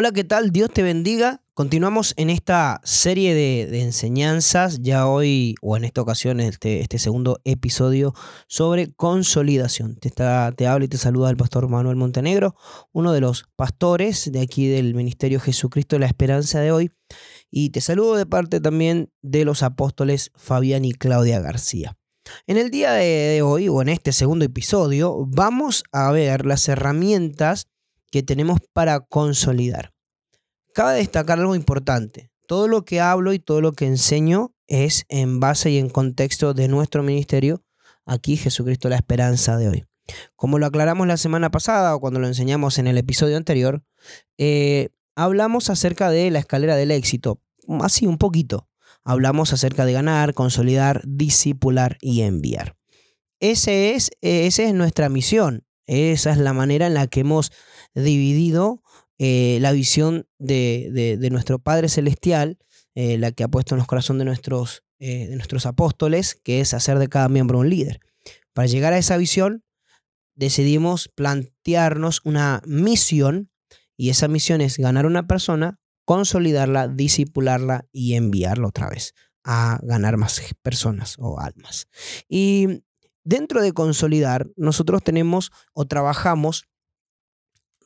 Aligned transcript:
Hola, 0.00 0.12
¿qué 0.12 0.22
tal? 0.22 0.52
Dios 0.52 0.70
te 0.72 0.84
bendiga. 0.84 1.42
Continuamos 1.54 2.14
en 2.16 2.30
esta 2.30 2.80
serie 2.84 3.34
de, 3.34 3.82
enseñanzas, 3.82 4.78
ya 4.80 5.08
hoy, 5.08 5.56
o 5.60 5.76
en 5.76 5.84
esta 5.84 6.02
ocasión, 6.02 6.38
este, 6.38 6.82
este 6.82 7.00
segundo 7.00 7.40
episodio 7.42 8.14
sobre 8.46 8.92
consolidación. 8.92 9.96
Te, 9.96 10.06
está, 10.06 10.52
te 10.52 10.68
habla 10.68 10.84
y 10.84 10.88
te 10.88 10.98
saluda 10.98 11.30
el 11.30 11.36
pastor 11.36 11.68
Manuel 11.68 11.96
Montenegro, 11.96 12.54
uno 12.92 13.12
de 13.12 13.20
los 13.20 13.46
pastores 13.56 14.30
de 14.30 14.40
aquí 14.40 14.68
del 14.68 14.94
Ministerio 14.94 15.40
Jesucristo 15.40 15.96
de 15.96 16.00
la 16.00 16.06
Esperanza 16.06 16.60
de 16.60 16.70
hoy. 16.70 16.92
Y 17.50 17.70
te 17.70 17.80
saludo 17.80 18.14
de 18.14 18.24
parte 18.24 18.60
también 18.60 19.10
de 19.22 19.44
los 19.44 19.64
apóstoles 19.64 20.30
Fabián 20.36 20.84
y 20.84 20.92
Claudia 20.92 21.40
García. 21.40 21.98
En 22.46 22.56
el 22.56 22.70
día 22.70 22.92
de 22.92 23.42
hoy, 23.42 23.68
o 23.68 23.82
en 23.82 23.88
este 23.88 24.12
segundo 24.12 24.44
episodio, 24.44 25.24
vamos 25.26 25.82
a 25.90 26.12
ver 26.12 26.46
las 26.46 26.68
herramientas 26.68 27.66
que 28.10 28.22
tenemos 28.22 28.58
para 28.72 29.00
consolidar. 29.00 29.92
Cabe 30.74 30.96
destacar 30.96 31.38
algo 31.38 31.54
importante. 31.54 32.30
Todo 32.46 32.68
lo 32.68 32.84
que 32.84 33.00
hablo 33.00 33.32
y 33.32 33.38
todo 33.38 33.60
lo 33.60 33.72
que 33.72 33.86
enseño 33.86 34.54
es 34.66 35.04
en 35.08 35.40
base 35.40 35.70
y 35.70 35.78
en 35.78 35.88
contexto 35.88 36.54
de 36.54 36.68
nuestro 36.68 37.02
ministerio, 37.02 37.62
aquí 38.06 38.36
Jesucristo 38.36 38.88
la 38.88 38.96
Esperanza 38.96 39.56
de 39.56 39.68
hoy. 39.68 39.84
Como 40.36 40.58
lo 40.58 40.66
aclaramos 40.66 41.06
la 41.06 41.16
semana 41.16 41.50
pasada 41.50 41.94
o 41.94 42.00
cuando 42.00 42.20
lo 42.20 42.26
enseñamos 42.26 42.78
en 42.78 42.86
el 42.86 42.96
episodio 42.96 43.36
anterior, 43.36 43.82
eh, 44.38 44.90
hablamos 45.16 45.68
acerca 45.68 46.10
de 46.10 46.30
la 46.30 46.38
escalera 46.38 46.76
del 46.76 46.90
éxito, 46.90 47.40
así 47.80 48.06
un 48.06 48.18
poquito. 48.18 48.68
Hablamos 49.04 49.52
acerca 49.52 49.84
de 49.84 49.92
ganar, 49.92 50.34
consolidar, 50.34 51.02
discipular 51.06 51.98
y 52.00 52.22
enviar. 52.22 52.76
Ese 53.40 53.94
es, 53.94 54.10
esa 54.20 54.62
es 54.64 54.74
nuestra 54.74 55.08
misión, 55.08 55.64
esa 55.88 56.30
es 56.30 56.38
la 56.38 56.52
manera 56.52 56.86
en 56.86 56.94
la 56.94 57.06
que 57.06 57.20
hemos 57.20 57.50
dividido 57.94 58.82
eh, 59.18 59.58
la 59.60 59.72
visión 59.72 60.28
de, 60.38 61.18
nuestro 61.30 61.58
Padre 61.58 61.88
Celestial, 61.88 62.58
eh, 62.94 63.18
la 63.18 63.32
que 63.32 63.42
ha 63.42 63.48
puesto 63.48 63.74
en 63.74 63.78
los 63.78 63.88
corazones 63.88 64.20
de 64.20 64.24
nuestros, 64.26 64.84
eh, 65.00 65.26
de 65.26 65.34
nuestros 65.34 65.66
apóstoles, 65.66 66.36
que 66.44 66.60
es 66.60 66.74
hacer 66.74 66.98
de 66.98 67.08
cada 67.08 67.28
miembro 67.28 67.58
un 67.58 67.70
líder. 67.70 68.00
Para 68.52 68.66
llegar 68.66 68.92
a 68.92 68.98
esa 68.98 69.16
visión, 69.16 69.64
decidimos 70.36 71.08
plantearnos 71.08 72.20
una 72.24 72.62
misión, 72.64 73.50
y 73.96 74.10
esa 74.10 74.28
misión 74.28 74.60
es 74.60 74.78
ganar 74.78 75.06
una 75.06 75.26
persona, 75.26 75.80
consolidarla, 76.04 76.86
disipularla 76.86 77.86
y 77.90 78.14
enviarla 78.14 78.68
otra 78.68 78.88
vez 78.88 79.14
a 79.42 79.80
ganar 79.82 80.16
más 80.16 80.40
personas 80.62 81.16
o 81.18 81.40
almas. 81.40 81.88
Y 82.28 82.84
Dentro 83.28 83.60
de 83.60 83.74
consolidar, 83.74 84.48
nosotros 84.56 85.02
tenemos 85.02 85.52
o 85.74 85.84
trabajamos, 85.84 86.64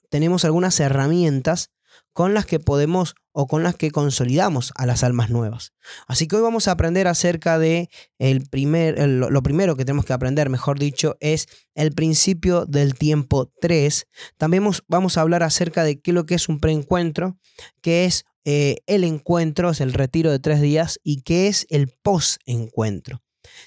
tenemos 0.09 0.45
algunas 0.45 0.79
herramientas 0.79 1.73
con 2.13 2.33
las 2.33 2.47
que 2.47 2.61
podemos 2.61 3.17
o 3.33 3.49
con 3.49 3.65
las 3.65 3.75
que 3.75 3.91
consolidamos 3.91 4.73
a 4.77 4.87
las 4.87 5.03
almas 5.03 5.31
nuevas. 5.31 5.73
Así 6.07 6.29
que 6.29 6.37
hoy 6.37 6.43
vamos 6.43 6.69
a 6.69 6.71
aprender 6.71 7.09
acerca 7.09 7.59
de 7.59 7.91
el 8.21 8.49
primer, 8.49 9.05
lo 9.09 9.43
primero 9.43 9.75
que 9.75 9.85
tenemos 9.85 10.05
que 10.05 10.13
aprender, 10.13 10.49
mejor 10.49 10.79
dicho, 10.79 11.17
es 11.19 11.49
el 11.75 11.91
principio 11.91 12.65
del 12.65 12.95
tiempo 12.95 13.51
3. 13.61 14.07
También 14.37 14.71
vamos 14.87 15.19
a 15.19 15.23
hablar 15.23 15.43
acerca 15.43 15.83
de 15.83 16.01
qué 16.01 16.13
es 16.13 16.15
lo 16.15 16.25
que 16.25 16.37
es 16.37 16.49
un 16.49 16.61
preencuentro, 16.61 17.37
qué 17.81 18.05
es 18.05 18.27
eh, 18.45 18.77
el 18.87 19.03
encuentro, 19.03 19.71
es 19.71 19.81
el 19.81 19.93
retiro 19.93 20.31
de 20.31 20.39
tres 20.39 20.61
días 20.61 21.01
y 21.03 21.23
qué 21.23 21.49
es 21.49 21.67
el 21.69 21.89
post-encuentro. 22.01 23.21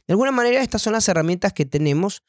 De 0.07 0.13
alguna 0.13 0.31
manera, 0.31 0.61
estas 0.61 0.81
son 0.81 0.93
las 0.93 1.07
herramientas 1.07 1.53
que 1.53 1.65
tenemos, 1.65 2.23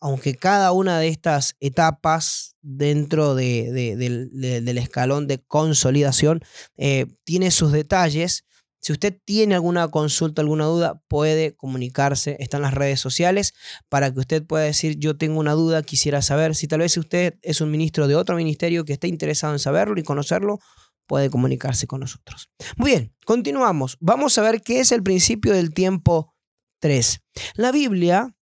aunque 0.00 0.34
cada 0.34 0.72
una 0.72 0.98
de 0.98 1.08
estas 1.08 1.56
etapas 1.60 2.56
dentro 2.62 3.34
del 3.34 4.78
escalón 4.78 5.26
de 5.26 5.38
consolidación 5.38 6.40
eh, 6.76 7.06
tiene 7.24 7.50
sus 7.50 7.72
detalles. 7.72 8.44
Si 8.80 8.92
usted 8.92 9.18
tiene 9.24 9.56
alguna 9.56 9.88
consulta, 9.88 10.40
alguna 10.40 10.66
duda, 10.66 11.02
puede 11.08 11.56
comunicarse. 11.56 12.36
Están 12.38 12.62
las 12.62 12.74
redes 12.74 13.00
sociales 13.00 13.54
para 13.88 14.12
que 14.12 14.20
usted 14.20 14.46
pueda 14.46 14.64
decir, 14.64 14.98
yo 14.98 15.16
tengo 15.16 15.40
una 15.40 15.52
duda, 15.52 15.82
quisiera 15.82 16.22
saber. 16.22 16.54
Si 16.54 16.68
tal 16.68 16.80
vez 16.80 16.96
usted 16.96 17.34
es 17.42 17.60
un 17.60 17.72
ministro 17.72 18.06
de 18.06 18.14
otro 18.14 18.36
ministerio 18.36 18.84
que 18.84 18.92
esté 18.92 19.08
interesado 19.08 19.52
en 19.52 19.58
saberlo 19.58 19.98
y 19.98 20.04
conocerlo, 20.04 20.60
puede 21.08 21.30
comunicarse 21.30 21.88
con 21.88 22.00
nosotros. 22.00 22.50
Muy 22.76 22.92
bien, 22.92 23.14
continuamos. 23.26 23.96
Vamos 23.98 24.38
a 24.38 24.42
ver 24.42 24.60
qué 24.62 24.78
es 24.78 24.92
el 24.92 25.02
principio 25.02 25.52
del 25.54 25.74
tiempo 25.74 26.34
3. 26.78 27.20
La 27.54 27.72
Biblia, 27.72 28.34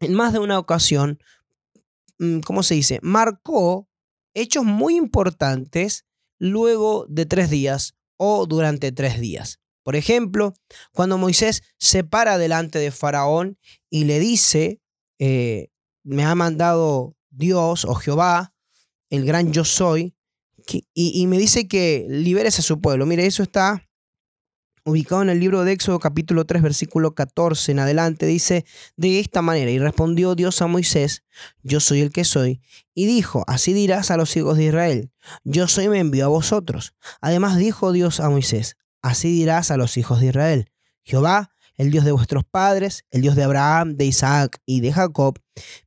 en 0.00 0.14
más 0.14 0.32
de 0.32 0.38
una 0.38 0.58
ocasión, 0.58 1.18
mm, 2.18 2.40
¿cómo 2.40 2.62
se 2.62 2.74
dice? 2.74 2.98
Marcó 3.02 3.88
hechos 4.34 4.64
muy 4.64 4.96
importantes 4.96 6.04
luego 6.38 7.06
de 7.08 7.26
tres 7.26 7.50
días 7.50 7.94
o 8.16 8.46
durante 8.46 8.92
tres 8.92 9.20
días. 9.20 9.60
Por 9.82 9.96
ejemplo, 9.96 10.54
cuando 10.92 11.18
Moisés 11.18 11.62
se 11.78 12.04
para 12.04 12.38
delante 12.38 12.78
de 12.78 12.90
Faraón 12.90 13.58
y 13.90 14.04
le 14.04 14.18
dice, 14.18 14.80
eh, 15.18 15.68
me 16.02 16.24
ha 16.24 16.34
mandado 16.34 17.16
Dios 17.30 17.84
o 17.84 17.94
Jehová, 17.94 18.54
el 19.10 19.26
gran 19.26 19.52
yo 19.52 19.64
soy, 19.64 20.16
y, 20.66 20.86
y, 20.94 21.26
me 21.26 21.36
dice 21.36 21.68
que 21.68 22.06
liberes 22.08 22.58
a 22.58 22.62
su 22.62 22.80
pueblo. 22.80 23.04
Mire, 23.04 23.26
eso 23.26 23.42
está 23.42 23.83
ubicado 24.84 25.22
en 25.22 25.30
el 25.30 25.40
libro 25.40 25.64
de 25.64 25.72
Éxodo 25.72 25.98
capítulo 25.98 26.44
3 26.44 26.62
versículo 26.62 27.14
14 27.14 27.72
en 27.72 27.78
adelante, 27.78 28.26
dice 28.26 28.64
de 28.96 29.20
esta 29.20 29.42
manera, 29.42 29.70
y 29.70 29.78
respondió 29.78 30.34
Dios 30.34 30.60
a 30.62 30.66
Moisés, 30.66 31.24
yo 31.62 31.80
soy 31.80 32.00
el 32.00 32.12
que 32.12 32.24
soy, 32.24 32.60
y 32.94 33.06
dijo, 33.06 33.44
así 33.46 33.72
dirás 33.72 34.10
a 34.10 34.16
los 34.16 34.36
hijos 34.36 34.58
de 34.58 34.64
Israel, 34.64 35.10
yo 35.42 35.68
soy 35.68 35.88
me 35.88 35.98
envío 35.98 36.26
a 36.26 36.28
vosotros. 36.28 36.94
Además 37.20 37.56
dijo 37.56 37.92
Dios 37.92 38.20
a 38.20 38.28
Moisés, 38.28 38.76
así 39.00 39.28
dirás 39.28 39.70
a 39.70 39.76
los 39.76 39.96
hijos 39.96 40.20
de 40.20 40.26
Israel, 40.26 40.70
Jehová, 41.02 41.50
el 41.76 41.90
Dios 41.90 42.04
de 42.04 42.12
vuestros 42.12 42.44
padres, 42.44 43.04
el 43.10 43.22
Dios 43.22 43.36
de 43.36 43.44
Abraham, 43.44 43.96
de 43.96 44.04
Isaac 44.04 44.60
y 44.64 44.80
de 44.80 44.92
Jacob, 44.92 45.38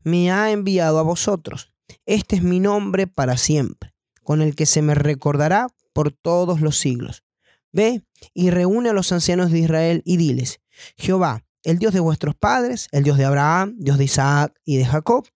me 0.03 0.31
ha 0.31 0.51
enviado 0.51 0.99
a 0.99 1.03
vosotros. 1.03 1.71
Este 2.05 2.35
es 2.37 2.43
mi 2.43 2.59
nombre 2.59 3.07
para 3.07 3.37
siempre, 3.37 3.93
con 4.23 4.41
el 4.41 4.55
que 4.55 4.65
se 4.65 4.81
me 4.81 4.95
recordará 4.95 5.67
por 5.93 6.11
todos 6.11 6.61
los 6.61 6.77
siglos. 6.77 7.23
Ve 7.71 8.03
y 8.33 8.49
reúne 8.49 8.89
a 8.89 8.93
los 8.93 9.11
ancianos 9.11 9.51
de 9.51 9.59
Israel 9.59 10.01
y 10.05 10.17
diles, 10.17 10.59
Jehová, 10.97 11.45
el 11.63 11.79
Dios 11.79 11.93
de 11.93 11.99
vuestros 11.99 12.35
padres, 12.35 12.87
el 12.91 13.03
Dios 13.03 13.17
de 13.17 13.25
Abraham, 13.25 13.75
Dios 13.77 13.97
de 13.97 14.05
Isaac 14.05 14.53
y 14.63 14.77
de 14.77 14.85
Jacob, 14.85 15.27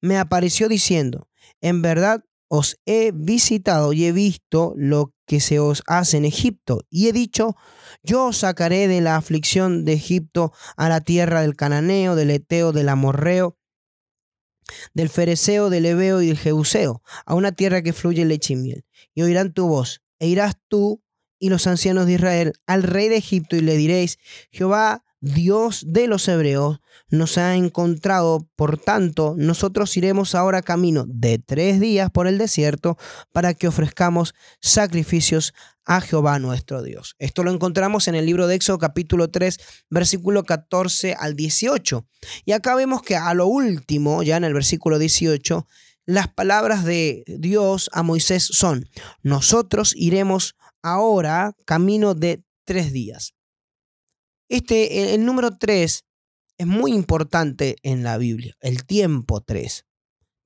me 0.00 0.18
apareció 0.18 0.68
diciendo, 0.68 1.28
en 1.60 1.82
verdad 1.82 2.24
os 2.48 2.78
he 2.86 3.12
visitado 3.12 3.92
y 3.92 4.06
he 4.06 4.12
visto 4.12 4.72
lo 4.76 5.12
que 5.26 5.40
se 5.40 5.58
os 5.58 5.82
hace 5.86 6.16
en 6.16 6.24
Egipto, 6.24 6.84
y 6.88 7.08
he 7.08 7.12
dicho, 7.12 7.56
yo 8.02 8.26
os 8.26 8.38
sacaré 8.38 8.86
de 8.86 9.00
la 9.00 9.16
aflicción 9.16 9.84
de 9.84 9.94
Egipto 9.94 10.52
a 10.76 10.88
la 10.88 11.00
tierra 11.00 11.42
del 11.42 11.56
cananeo, 11.56 12.14
del 12.14 12.30
eteo, 12.30 12.72
del 12.72 12.88
amorreo, 12.88 13.58
del 14.94 15.08
fereceo, 15.08 15.70
del 15.70 15.86
ebeo 15.86 16.22
y 16.22 16.28
del 16.28 16.38
jeuseo, 16.38 17.02
a 17.24 17.34
una 17.34 17.52
tierra 17.52 17.82
que 17.82 17.92
fluye 17.92 18.24
leche 18.24 18.54
y. 18.54 18.84
Y 19.14 19.22
oirán 19.22 19.52
tu 19.52 19.66
voz, 19.66 20.02
e 20.18 20.28
irás 20.28 20.56
tú 20.68 21.02
y 21.38 21.48
los 21.48 21.66
ancianos 21.66 22.06
de 22.06 22.14
Israel 22.14 22.52
al 22.66 22.82
rey 22.82 23.08
de 23.08 23.16
Egipto 23.16 23.56
y 23.56 23.60
le 23.60 23.76
diréis, 23.76 24.18
Jehová, 24.50 25.04
Dios 25.20 25.84
de 25.86 26.06
los 26.06 26.28
hebreos, 26.28 26.80
nos 27.08 27.38
ha 27.38 27.54
encontrado, 27.54 28.48
por 28.56 28.78
tanto, 28.78 29.34
nosotros 29.36 29.96
iremos 29.96 30.34
ahora 30.34 30.62
camino 30.62 31.04
de 31.08 31.38
tres 31.38 31.80
días 31.80 32.10
por 32.10 32.26
el 32.26 32.38
desierto 32.38 32.98
para 33.32 33.54
que 33.54 33.68
ofrezcamos 33.68 34.34
sacrificios 34.60 35.54
a 35.84 36.00
Jehová 36.00 36.38
nuestro 36.38 36.82
Dios. 36.82 37.14
Esto 37.18 37.44
lo 37.44 37.52
encontramos 37.52 38.08
en 38.08 38.16
el 38.16 38.26
libro 38.26 38.48
de 38.48 38.56
Éxodo 38.56 38.78
capítulo 38.78 39.30
3, 39.30 39.58
versículo 39.88 40.44
14 40.44 41.14
al 41.14 41.36
18. 41.36 42.06
Y 42.44 42.52
acá 42.52 42.74
vemos 42.74 43.02
que 43.02 43.16
a 43.16 43.32
lo 43.34 43.46
último, 43.46 44.22
ya 44.24 44.36
en 44.36 44.44
el 44.44 44.52
versículo 44.52 44.98
18, 44.98 45.66
las 46.06 46.28
palabras 46.28 46.84
de 46.84 47.24
Dios 47.26 47.90
a 47.92 48.02
Moisés 48.02 48.44
son, 48.44 48.88
nosotros 49.22 49.92
iremos 49.96 50.54
ahora 50.82 51.54
camino 51.64 52.14
de 52.14 52.44
tres 52.64 52.92
días. 52.92 53.34
Este, 54.48 55.14
el, 55.14 55.24
número 55.24 55.58
tres 55.58 56.04
es 56.58 56.66
muy 56.66 56.92
importante 56.92 57.76
en 57.82 58.04
la 58.04 58.18
Biblia, 58.18 58.56
el 58.60 58.84
tiempo 58.84 59.40
tres. 59.40 59.84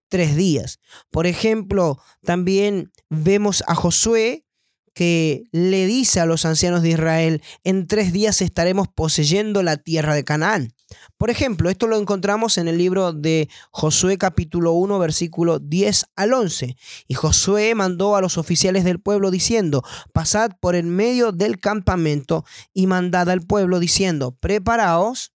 Tres 0.08 0.34
días. 0.34 0.80
Por 1.10 1.28
ejemplo, 1.28 2.02
también 2.22 2.90
vemos 3.10 3.62
a 3.68 3.76
Josué 3.76 4.44
que 4.92 5.44
le 5.52 5.86
dice 5.86 6.18
a 6.18 6.26
los 6.26 6.44
ancianos 6.44 6.82
de 6.82 6.90
Israel, 6.90 7.42
en 7.62 7.86
tres 7.86 8.12
días 8.12 8.42
estaremos 8.42 8.88
poseyendo 8.88 9.62
la 9.62 9.76
tierra 9.76 10.14
de 10.14 10.24
Canaán. 10.24 10.74
Por 11.18 11.30
ejemplo, 11.30 11.70
esto 11.70 11.86
lo 11.86 11.96
encontramos 11.96 12.58
en 12.58 12.68
el 12.68 12.78
libro 12.78 13.12
de 13.12 13.48
Josué 13.70 14.18
capítulo 14.18 14.72
1 14.72 14.98
versículo 14.98 15.58
10 15.58 16.06
al 16.16 16.32
11. 16.32 16.76
Y 17.08 17.14
Josué 17.14 17.74
mandó 17.74 18.16
a 18.16 18.20
los 18.20 18.38
oficiales 18.38 18.84
del 18.84 19.00
pueblo 19.00 19.30
diciendo, 19.30 19.82
pasad 20.12 20.52
por 20.60 20.74
en 20.74 20.90
medio 20.90 21.32
del 21.32 21.58
campamento 21.58 22.44
y 22.72 22.86
mandad 22.86 23.28
al 23.28 23.42
pueblo 23.42 23.80
diciendo, 23.80 24.36
preparaos 24.40 25.32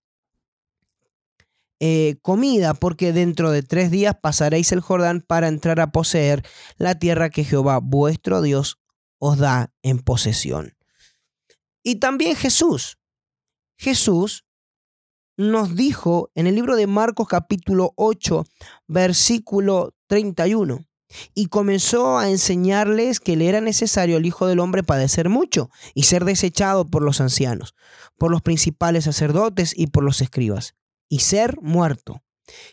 eh, 1.78 2.16
comida, 2.22 2.72
porque 2.72 3.12
dentro 3.12 3.50
de 3.50 3.62
tres 3.62 3.90
días 3.90 4.16
pasaréis 4.18 4.72
el 4.72 4.80
Jordán 4.80 5.20
para 5.20 5.48
entrar 5.48 5.78
a 5.80 5.92
poseer 5.92 6.42
la 6.78 6.98
tierra 6.98 7.28
que 7.28 7.44
Jehová 7.44 7.80
vuestro 7.82 8.40
Dios 8.40 8.78
os 9.18 9.36
da 9.36 9.74
en 9.82 9.98
posesión. 9.98 10.74
Y 11.82 11.96
también 11.96 12.34
Jesús. 12.34 12.98
Jesús 13.76 14.45
nos 15.36 15.74
dijo 15.76 16.30
en 16.34 16.46
el 16.46 16.54
libro 16.54 16.76
de 16.76 16.86
Marcos 16.86 17.28
capítulo 17.28 17.92
8, 17.96 18.44
versículo 18.86 19.94
31, 20.06 20.84
y 21.34 21.46
comenzó 21.46 22.18
a 22.18 22.30
enseñarles 22.30 23.20
que 23.20 23.36
le 23.36 23.48
era 23.48 23.60
necesario 23.60 24.16
al 24.16 24.26
Hijo 24.26 24.46
del 24.46 24.60
Hombre 24.60 24.82
padecer 24.82 25.28
mucho 25.28 25.70
y 25.94 26.04
ser 26.04 26.24
desechado 26.24 26.86
por 26.86 27.02
los 27.02 27.20
ancianos, 27.20 27.74
por 28.16 28.30
los 28.30 28.42
principales 28.42 29.04
sacerdotes 29.04 29.72
y 29.76 29.88
por 29.88 30.04
los 30.04 30.20
escribas, 30.20 30.74
y 31.08 31.20
ser 31.20 31.60
muerto, 31.60 32.22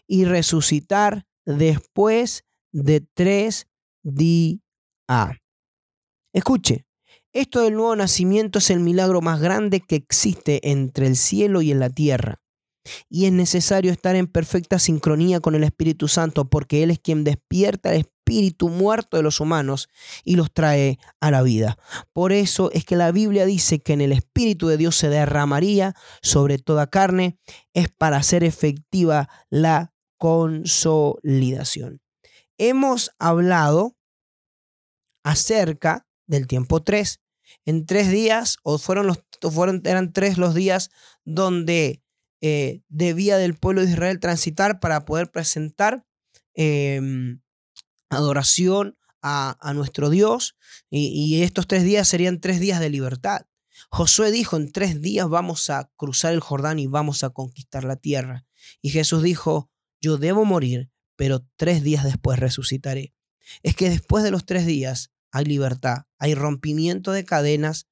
y 0.08 0.26
resucitar 0.26 1.26
después 1.46 2.46
de 2.72 3.02
tres 3.14 3.68
días. 4.02 4.62
Escuche, 6.34 6.88
esto 7.34 7.62
del 7.62 7.76
nuevo 7.76 7.96
nacimiento 7.96 8.60
es 8.60 8.70
el 8.70 8.80
milagro 8.80 9.22
más 9.22 9.40
grande 9.40 9.82
que 9.82 9.96
existe 9.96 10.72
entre 10.72 11.08
el 11.08 11.16
cielo 11.16 11.62
y 11.62 11.72
en 11.72 11.80
la 11.80 11.90
tierra. 11.90 12.43
Y 13.10 13.26
es 13.26 13.32
necesario 13.32 13.92
estar 13.92 14.16
en 14.16 14.28
perfecta 14.28 14.80
sincronía 14.80 15.40
con 15.40 15.56
el 15.56 15.64
Espíritu 15.64 16.08
Santo 16.08 16.50
porque 16.50 16.84
Él 16.84 16.92
es 16.92 17.00
quien 17.00 17.24
despierta 17.24 17.94
el 17.94 18.06
espíritu 18.24 18.70
muerto 18.70 19.18
de 19.18 19.24
los 19.24 19.40
humanos 19.40 19.90
y 20.24 20.36
los 20.36 20.52
trae 20.54 20.98
a 21.20 21.30
la 21.30 21.42
vida. 21.42 21.78
Por 22.14 22.32
eso 22.32 22.72
es 22.72 22.86
que 22.86 22.96
la 22.96 23.12
Biblia 23.12 23.46
dice 23.46 23.80
que 23.80 23.94
en 23.94 24.02
el 24.02 24.12
Espíritu 24.14 24.68
de 24.68 24.78
Dios 24.78 24.96
se 24.96 25.10
derramaría 25.10 25.94
sobre 26.22 26.58
toda 26.58 26.88
carne, 26.88 27.38
es 27.74 27.90
para 27.90 28.18
hacer 28.18 28.44
efectiva 28.44 29.30
la 29.50 29.94
consolidación. 30.18 32.02
Hemos 32.58 33.12
hablado 33.20 33.98
acerca 35.24 36.08
del 36.28 36.48
tiempo 36.48 36.82
3. 36.82 37.20
En 37.66 37.86
tres 37.86 38.10
días, 38.10 38.58
o 38.64 38.78
fueron 38.78 39.08
los, 39.08 39.20
fueron, 39.52 39.82
eran 39.86 40.14
tres 40.14 40.38
los 40.38 40.56
días 40.56 40.90
donde 41.24 42.03
eh, 42.46 42.82
debía 42.90 43.38
del 43.38 43.56
pueblo 43.56 43.86
de 43.86 43.92
Israel 43.92 44.20
transitar 44.20 44.82
para 44.82 45.06
poder 45.06 45.32
presentar 45.32 46.06
em, 46.54 47.40
adoración 48.10 48.98
a, 49.22 49.72
nuestro 49.74 50.10
Dios. 50.10 50.58
Y, 50.90 51.08
y 51.08 51.42
estos 51.44 51.68
tres 51.68 51.84
días 51.84 52.06
serían 52.06 52.42
tres 52.42 52.60
días 52.60 52.82
de 52.82 52.90
libertad. 52.90 53.46
Josué 53.90 54.30
dijo, 54.30 54.58
en 54.58 54.74
tres 54.74 55.00
días 55.00 55.30
vamos 55.30 55.70
a 55.70 55.90
cruzar 55.96 56.34
el 56.34 56.42
Jordán 56.42 56.80
y 56.80 56.88
vamos 56.88 57.24
a 57.24 57.30
conquistar 57.30 57.86
la 57.86 57.96
tierra. 57.96 58.46
Y 58.82 58.90
Jesús 58.90 59.24
dijo, 59.24 59.72
yo 60.02 60.18
debo 60.18 60.44
morir, 60.44 60.92
pero 61.16 61.48
tres 61.56 61.82
días 61.82 62.04
después 62.04 62.40
resucitaré. 62.40 63.16
Es 63.62 63.74
que 63.74 63.90
después 63.90 64.22
de 64.22 64.32
los 64.32 64.46
tres 64.46 64.66
días 64.66 65.14
hay 65.32 65.46
libertad, 65.46 66.08
hay 66.18 66.36
rompimiento 66.36 67.14
de 67.14 67.24
cadenas, 67.24 67.88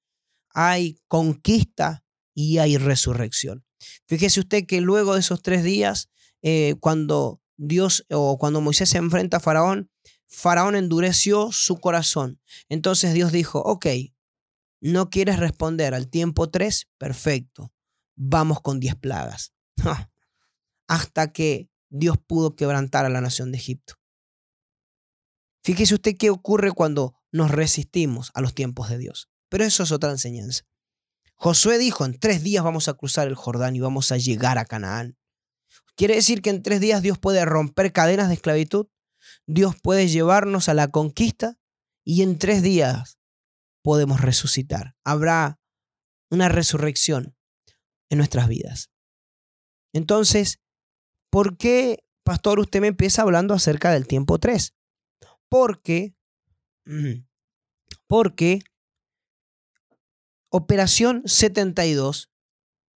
hay 0.49 0.99
conquista 1.07 2.03
y 2.33 2.57
hay 2.57 2.75
resurrección. 2.75 3.63
Fíjese 4.07 4.39
usted 4.39 4.65
que 4.65 4.81
luego 4.81 5.13
de 5.13 5.19
esos 5.19 5.41
tres 5.41 5.63
días, 5.63 6.09
eh, 6.41 6.75
cuando 6.79 7.41
Dios 7.57 8.05
o 8.09 8.37
cuando 8.37 8.61
Moisés 8.61 8.89
se 8.89 8.97
enfrenta 8.97 9.37
a 9.37 9.39
Faraón, 9.39 9.89
Faraón 10.27 10.75
endureció 10.75 11.51
su 11.51 11.79
corazón. 11.79 12.39
Entonces 12.69 13.13
Dios 13.13 13.31
dijo, 13.31 13.59
ok, 13.59 13.85
¿no 14.79 15.09
quieres 15.09 15.39
responder 15.39 15.93
al 15.93 16.09
tiempo 16.09 16.49
tres? 16.49 16.87
Perfecto, 16.97 17.73
vamos 18.15 18.61
con 18.61 18.79
diez 18.79 18.95
plagas. 18.95 19.53
Hasta 20.87 21.31
que 21.31 21.69
Dios 21.89 22.17
pudo 22.25 22.55
quebrantar 22.55 23.05
a 23.05 23.09
la 23.09 23.21
nación 23.21 23.51
de 23.51 23.57
Egipto. 23.57 23.95
Fíjese 25.63 25.93
usted 25.93 26.15
qué 26.17 26.29
ocurre 26.29 26.71
cuando 26.71 27.15
nos 27.31 27.51
resistimos 27.51 28.31
a 28.33 28.41
los 28.41 28.55
tiempos 28.55 28.89
de 28.89 28.97
Dios. 28.97 29.29
Pero 29.49 29.65
eso 29.65 29.83
es 29.83 29.91
otra 29.91 30.09
enseñanza. 30.09 30.63
Josué 31.41 31.79
dijo, 31.79 32.05
en 32.05 32.19
tres 32.19 32.43
días 32.43 32.63
vamos 32.63 32.87
a 32.87 32.93
cruzar 32.93 33.27
el 33.27 33.33
Jordán 33.33 33.75
y 33.75 33.79
vamos 33.79 34.11
a 34.11 34.17
llegar 34.17 34.59
a 34.59 34.65
Canaán. 34.65 35.17
¿Quiere 35.95 36.13
decir 36.13 36.43
que 36.43 36.51
en 36.51 36.61
tres 36.61 36.79
días 36.79 37.01
Dios 37.01 37.17
puede 37.17 37.43
romper 37.45 37.91
cadenas 37.91 38.27
de 38.27 38.35
esclavitud? 38.35 38.89
Dios 39.47 39.75
puede 39.81 40.07
llevarnos 40.07 40.69
a 40.69 40.75
la 40.75 40.89
conquista 40.89 41.57
y 42.05 42.21
en 42.21 42.37
tres 42.37 42.61
días 42.61 43.17
podemos 43.81 44.21
resucitar. 44.21 44.93
Habrá 45.03 45.59
una 46.29 46.47
resurrección 46.47 47.35
en 48.11 48.19
nuestras 48.19 48.47
vidas. 48.47 48.91
Entonces, 49.93 50.59
¿por 51.31 51.57
qué, 51.57 52.03
pastor, 52.23 52.59
usted 52.59 52.81
me 52.81 52.87
empieza 52.87 53.23
hablando 53.23 53.55
acerca 53.55 53.91
del 53.91 54.05
tiempo 54.05 54.37
3? 54.37 54.75
Porque, 55.49 56.13
porque 58.05 58.59
Operación 60.53 61.23
72 61.25 62.29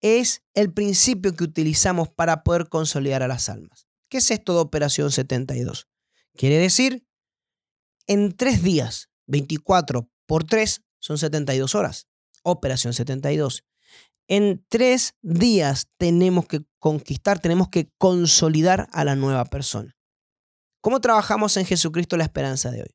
es 0.02 0.44
el 0.54 0.74
principio 0.74 1.34
que 1.38 1.46
utilizamos 1.46 2.10
para 2.10 2.44
poder 2.44 2.68
consolidar 2.68 3.24
a 3.24 3.30
las 3.30 3.48
almas. 3.48 3.88
¿Qué 4.10 4.18
es 4.18 4.30
esto 4.30 4.54
de 4.54 4.60
Operación 4.60 5.10
72? 5.10 5.88
Quiere 6.36 6.58
decir, 6.58 7.08
en 8.08 8.36
tres 8.36 8.62
días, 8.62 9.10
24 9.28 10.10
por 10.26 10.44
3 10.44 10.82
son 11.00 11.18
72 11.18 11.76
horas. 11.76 12.08
Operación 12.44 12.94
72. 12.94 13.64
En 14.28 14.66
tres 14.68 15.16
días 15.22 15.88
tenemos 15.98 16.48
que 16.48 16.66
conquistar, 16.78 17.40
tenemos 17.40 17.70
que 17.70 17.90
consolidar 17.98 18.90
a 18.92 19.06
la 19.06 19.16
nueva 19.16 19.46
persona. 19.46 19.96
¿Cómo 20.82 21.00
trabajamos 21.00 21.56
en 21.56 21.66
Jesucristo 21.66 22.18
la 22.18 22.26
esperanza 22.26 22.70
de 22.70 22.82
hoy? 22.82 22.95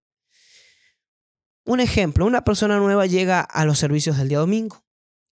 Un 1.70 1.78
ejemplo, 1.78 2.26
una 2.26 2.42
persona 2.42 2.78
nueva 2.78 3.06
llega 3.06 3.42
a 3.42 3.64
los 3.64 3.78
servicios 3.78 4.16
del 4.16 4.28
día 4.28 4.40
domingo. 4.40 4.84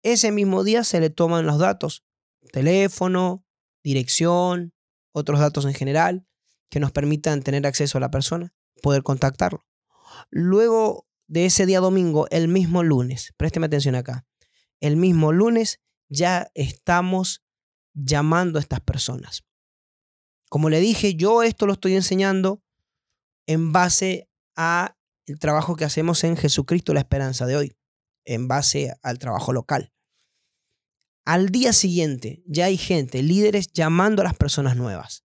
Ese 0.05 0.31
mismo 0.31 0.63
día 0.63 0.85
se 0.85 1.01
le 1.01 1.11
toman 1.11 1.47
los 1.47 1.59
datos, 1.59 2.05
teléfono, 2.53 3.45
dirección, 3.83 4.73
otros 5.11 5.41
datos 5.41 5.65
en 5.65 5.75
general, 5.75 6.29
que 6.71 6.79
nos 6.79 6.93
permitan 6.93 7.43
tener 7.43 7.67
acceso 7.67 7.99
a 7.99 8.01
la 8.01 8.13
persona, 8.13 8.55
poder 8.83 9.03
contactarlo. 9.03 9.67
Luego 10.31 11.09
de 11.27 11.47
ese 11.47 11.67
día 11.67 11.81
domingo, 11.81 12.29
el 12.31 12.47
mismo 12.47 12.85
lunes, 12.85 13.35
présteme 13.37 13.67
atención 13.67 13.97
acá, 13.97 14.25
el 14.79 14.97
mismo 14.97 15.33
lunes 15.33 15.81
ya 16.09 16.53
estamos 16.55 17.43
llamando 17.95 18.61
a 18.61 18.63
estas 18.63 18.81
personas. 18.81 19.43
Como 20.49 20.71
le 20.71 20.79
dije, 20.79 21.17
yo 21.17 21.43
esto 21.43 21.67
lo 21.67 21.73
estoy 21.73 21.97
enseñando 21.97 22.63
en 23.49 23.73
base 23.73 24.31
a 24.55 24.98
el 25.29 25.39
trabajo 25.39 25.77
que 25.77 25.85
hacemos 25.85 26.25
en 26.25 26.37
Jesucristo, 26.37 26.95
la 26.95 27.01
esperanza 27.01 27.47
de 27.47 27.57
hoy, 27.57 27.77
en 28.25 28.49
base 28.49 28.95
al 29.03 29.19
trabajo 29.19 29.53
local. 29.53 29.93
Al 31.25 31.51
día 31.51 31.73
siguiente 31.73 32.43
ya 32.47 32.67
hay 32.67 32.79
gente, 32.79 33.23
líderes, 33.23 33.71
llamando 33.73 34.23
a 34.23 34.25
las 34.25 34.35
personas 34.35 34.77
nuevas 34.77 35.25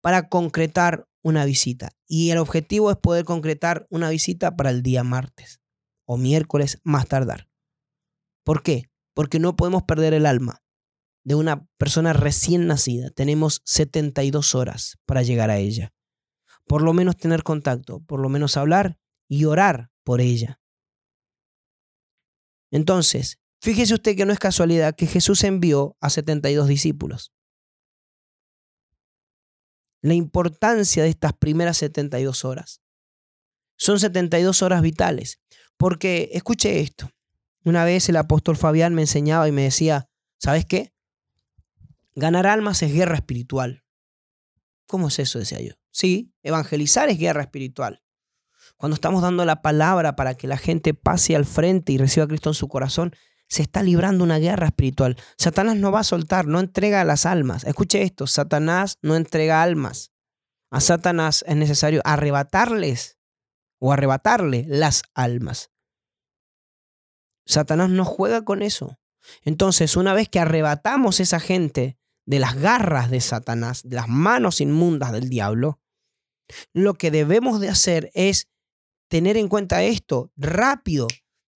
para 0.00 0.28
concretar 0.28 1.08
una 1.22 1.44
visita. 1.44 1.90
Y 2.06 2.30
el 2.30 2.38
objetivo 2.38 2.92
es 2.92 2.96
poder 2.96 3.24
concretar 3.24 3.88
una 3.90 4.10
visita 4.10 4.54
para 4.54 4.70
el 4.70 4.82
día 4.82 5.02
martes 5.02 5.60
o 6.04 6.16
miércoles 6.16 6.78
más 6.84 7.08
tardar. 7.08 7.48
¿Por 8.44 8.62
qué? 8.62 8.84
Porque 9.12 9.40
no 9.40 9.56
podemos 9.56 9.82
perder 9.82 10.14
el 10.14 10.26
alma 10.26 10.62
de 11.24 11.34
una 11.34 11.66
persona 11.78 12.12
recién 12.12 12.68
nacida. 12.68 13.10
Tenemos 13.10 13.62
72 13.64 14.54
horas 14.54 14.98
para 15.04 15.24
llegar 15.24 15.50
a 15.50 15.58
ella 15.58 15.92
por 16.66 16.82
lo 16.82 16.92
menos 16.92 17.16
tener 17.16 17.42
contacto, 17.42 18.00
por 18.00 18.20
lo 18.20 18.28
menos 18.28 18.56
hablar 18.56 18.98
y 19.28 19.44
orar 19.44 19.90
por 20.04 20.20
ella. 20.20 20.60
Entonces, 22.70 23.38
fíjese 23.60 23.94
usted 23.94 24.16
que 24.16 24.26
no 24.26 24.32
es 24.32 24.38
casualidad 24.38 24.94
que 24.94 25.06
Jesús 25.06 25.44
envió 25.44 25.96
a 26.00 26.10
72 26.10 26.68
discípulos. 26.68 27.32
La 30.02 30.14
importancia 30.14 31.02
de 31.02 31.08
estas 31.08 31.32
primeras 31.32 31.78
72 31.78 32.44
horas. 32.44 32.82
Son 33.76 33.98
72 33.98 34.62
horas 34.62 34.82
vitales. 34.82 35.40
Porque, 35.76 36.30
escuche 36.32 36.80
esto, 36.80 37.10
una 37.64 37.84
vez 37.84 38.08
el 38.08 38.16
apóstol 38.16 38.56
Fabián 38.56 38.94
me 38.94 39.02
enseñaba 39.02 39.48
y 39.48 39.52
me 39.52 39.62
decía, 39.62 40.08
¿sabes 40.38 40.64
qué? 40.64 40.92
Ganar 42.14 42.46
almas 42.46 42.82
es 42.82 42.92
guerra 42.92 43.16
espiritual. 43.16 43.84
¿Cómo 44.86 45.08
es 45.08 45.18
eso? 45.18 45.38
decía 45.38 45.60
yo. 45.60 45.74
Sí, 45.96 46.30
evangelizar 46.42 47.08
es 47.08 47.18
guerra 47.18 47.40
espiritual. 47.40 48.02
Cuando 48.76 48.96
estamos 48.96 49.22
dando 49.22 49.46
la 49.46 49.62
palabra 49.62 50.14
para 50.14 50.34
que 50.34 50.46
la 50.46 50.58
gente 50.58 50.92
pase 50.92 51.34
al 51.34 51.46
frente 51.46 51.90
y 51.90 51.96
reciba 51.96 52.24
a 52.24 52.28
Cristo 52.28 52.50
en 52.50 52.54
su 52.54 52.68
corazón, 52.68 53.16
se 53.48 53.62
está 53.62 53.82
librando 53.82 54.22
una 54.22 54.36
guerra 54.36 54.66
espiritual. 54.66 55.16
Satanás 55.38 55.76
no 55.76 55.90
va 55.90 56.00
a 56.00 56.04
soltar, 56.04 56.48
no 56.48 56.60
entrega 56.60 57.02
las 57.04 57.24
almas. 57.24 57.64
Escuche 57.64 58.02
esto, 58.02 58.26
Satanás 58.26 58.98
no 59.00 59.16
entrega 59.16 59.62
almas. 59.62 60.12
A 60.70 60.82
Satanás 60.82 61.42
es 61.48 61.56
necesario 61.56 62.02
arrebatarles 62.04 63.16
o 63.78 63.90
arrebatarle 63.90 64.66
las 64.68 65.02
almas. 65.14 65.70
Satanás 67.46 67.88
no 67.88 68.04
juega 68.04 68.44
con 68.44 68.60
eso. 68.60 68.98
Entonces, 69.44 69.96
una 69.96 70.12
vez 70.12 70.28
que 70.28 70.40
arrebatamos 70.40 71.20
esa 71.20 71.40
gente 71.40 71.96
de 72.26 72.38
las 72.38 72.54
garras 72.54 73.08
de 73.08 73.22
Satanás, 73.22 73.80
de 73.82 73.96
las 73.96 74.08
manos 74.08 74.60
inmundas 74.60 75.12
del 75.12 75.30
diablo, 75.30 75.80
lo 76.72 76.94
que 76.94 77.10
debemos 77.10 77.60
de 77.60 77.68
hacer 77.68 78.10
es 78.14 78.48
tener 79.08 79.36
en 79.36 79.48
cuenta 79.48 79.82
esto 79.82 80.32
rápido. 80.36 81.06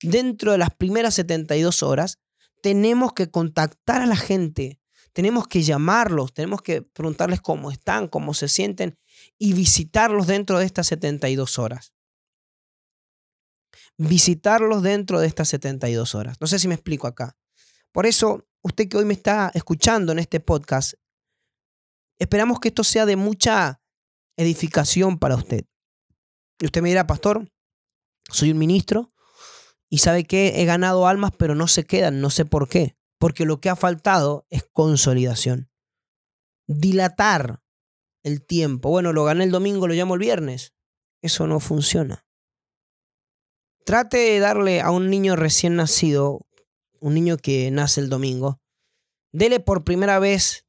Dentro 0.02 0.52
de 0.52 0.58
las 0.58 0.70
primeras 0.70 1.14
72 1.14 1.82
horas, 1.82 2.18
tenemos 2.62 3.12
que 3.12 3.30
contactar 3.30 4.02
a 4.02 4.06
la 4.06 4.16
gente, 4.16 4.80
tenemos 5.12 5.46
que 5.48 5.62
llamarlos, 5.62 6.32
tenemos 6.32 6.62
que 6.62 6.82
preguntarles 6.82 7.40
cómo 7.40 7.70
están, 7.70 8.08
cómo 8.08 8.32
se 8.32 8.48
sienten 8.48 8.98
y 9.38 9.52
visitarlos 9.52 10.26
dentro 10.26 10.58
de 10.58 10.66
estas 10.66 10.86
72 10.86 11.58
horas. 11.58 11.92
Visitarlos 13.98 14.82
dentro 14.82 15.20
de 15.20 15.26
estas 15.26 15.48
72 15.48 16.14
horas. 16.14 16.36
No 16.40 16.46
sé 16.46 16.58
si 16.58 16.68
me 16.68 16.74
explico 16.74 17.06
acá. 17.06 17.36
Por 17.92 18.06
eso, 18.06 18.46
usted 18.62 18.88
que 18.88 18.96
hoy 18.96 19.04
me 19.04 19.14
está 19.14 19.50
escuchando 19.52 20.12
en 20.12 20.20
este 20.20 20.40
podcast, 20.40 20.94
esperamos 22.18 22.60
que 22.60 22.68
esto 22.68 22.84
sea 22.84 23.04
de 23.04 23.16
mucha 23.16 23.80
edificación 24.40 25.18
para 25.18 25.36
usted. 25.36 25.64
Y 26.58 26.66
usted 26.66 26.82
me 26.82 26.88
dirá, 26.88 27.06
pastor, 27.06 27.50
soy 28.30 28.50
un 28.50 28.58
ministro 28.58 29.12
y 29.88 29.98
sabe 29.98 30.24
que 30.24 30.60
he 30.60 30.64
ganado 30.64 31.06
almas, 31.06 31.32
pero 31.36 31.54
no 31.54 31.66
se 31.68 31.84
quedan, 31.84 32.20
no 32.20 32.30
sé 32.30 32.44
por 32.44 32.68
qué. 32.68 32.96
Porque 33.18 33.44
lo 33.44 33.60
que 33.60 33.68
ha 33.68 33.76
faltado 33.76 34.46
es 34.48 34.64
consolidación. 34.72 35.70
Dilatar 36.66 37.62
el 38.22 38.44
tiempo. 38.44 38.90
Bueno, 38.90 39.12
lo 39.12 39.24
gané 39.24 39.44
el 39.44 39.50
domingo, 39.50 39.86
lo 39.86 39.94
llamo 39.94 40.14
el 40.14 40.20
viernes. 40.20 40.72
Eso 41.22 41.46
no 41.46 41.60
funciona. 41.60 42.24
Trate 43.84 44.18
de 44.18 44.38
darle 44.38 44.80
a 44.80 44.90
un 44.90 45.10
niño 45.10 45.36
recién 45.36 45.76
nacido, 45.76 46.46
un 47.00 47.14
niño 47.14 47.36
que 47.36 47.70
nace 47.70 48.00
el 48.00 48.08
domingo, 48.08 48.60
dele 49.32 49.60
por 49.60 49.84
primera 49.84 50.18
vez 50.18 50.66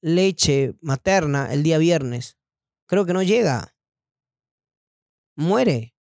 leche 0.00 0.74
materna 0.80 1.52
el 1.52 1.62
día 1.62 1.78
viernes. 1.78 2.37
Creo 2.88 3.06
que 3.06 3.12
no 3.12 3.22
llega. 3.22 3.76
Muere. 5.36 5.94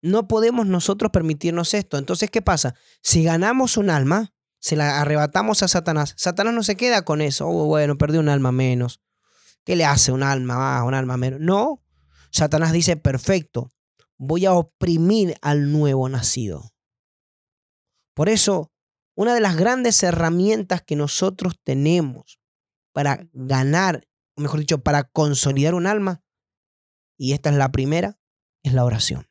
No 0.00 0.26
podemos 0.26 0.66
nosotros 0.66 1.10
permitirnos 1.10 1.74
esto. 1.74 1.98
Entonces, 1.98 2.30
¿qué 2.30 2.40
pasa? 2.40 2.74
Si 3.02 3.22
ganamos 3.22 3.76
un 3.76 3.90
alma, 3.90 4.32
se 4.58 4.76
la 4.76 5.00
arrebatamos 5.00 5.62
a 5.62 5.68
Satanás. 5.68 6.14
Satanás 6.16 6.54
no 6.54 6.62
se 6.62 6.76
queda 6.76 7.04
con 7.04 7.20
eso. 7.20 7.46
Oh, 7.48 7.66
bueno, 7.66 7.98
perdí 7.98 8.16
un 8.16 8.28
alma 8.30 8.52
menos. 8.52 9.02
¿Qué 9.64 9.76
le 9.76 9.84
hace 9.84 10.12
un 10.12 10.22
alma 10.22 10.56
más, 10.56 10.84
un 10.84 10.94
alma 10.94 11.16
menos? 11.16 11.40
No. 11.40 11.84
Satanás 12.30 12.72
dice, 12.72 12.96
perfecto, 12.96 13.70
voy 14.16 14.46
a 14.46 14.52
oprimir 14.52 15.36
al 15.42 15.72
nuevo 15.72 16.08
nacido. 16.08 16.72
Por 18.14 18.28
eso, 18.28 18.70
una 19.16 19.34
de 19.34 19.40
las 19.40 19.56
grandes 19.56 20.02
herramientas 20.02 20.82
que 20.82 20.94
nosotros 20.94 21.54
tenemos 21.62 22.38
para 22.92 23.26
ganar, 23.32 24.06
mejor 24.40 24.60
dicho, 24.60 24.82
para 24.82 25.04
consolidar 25.04 25.74
un 25.74 25.86
alma, 25.86 26.22
y 27.18 27.32
esta 27.32 27.50
es 27.50 27.56
la 27.56 27.70
primera, 27.70 28.18
es 28.62 28.72
la 28.72 28.84
oración. 28.84 29.28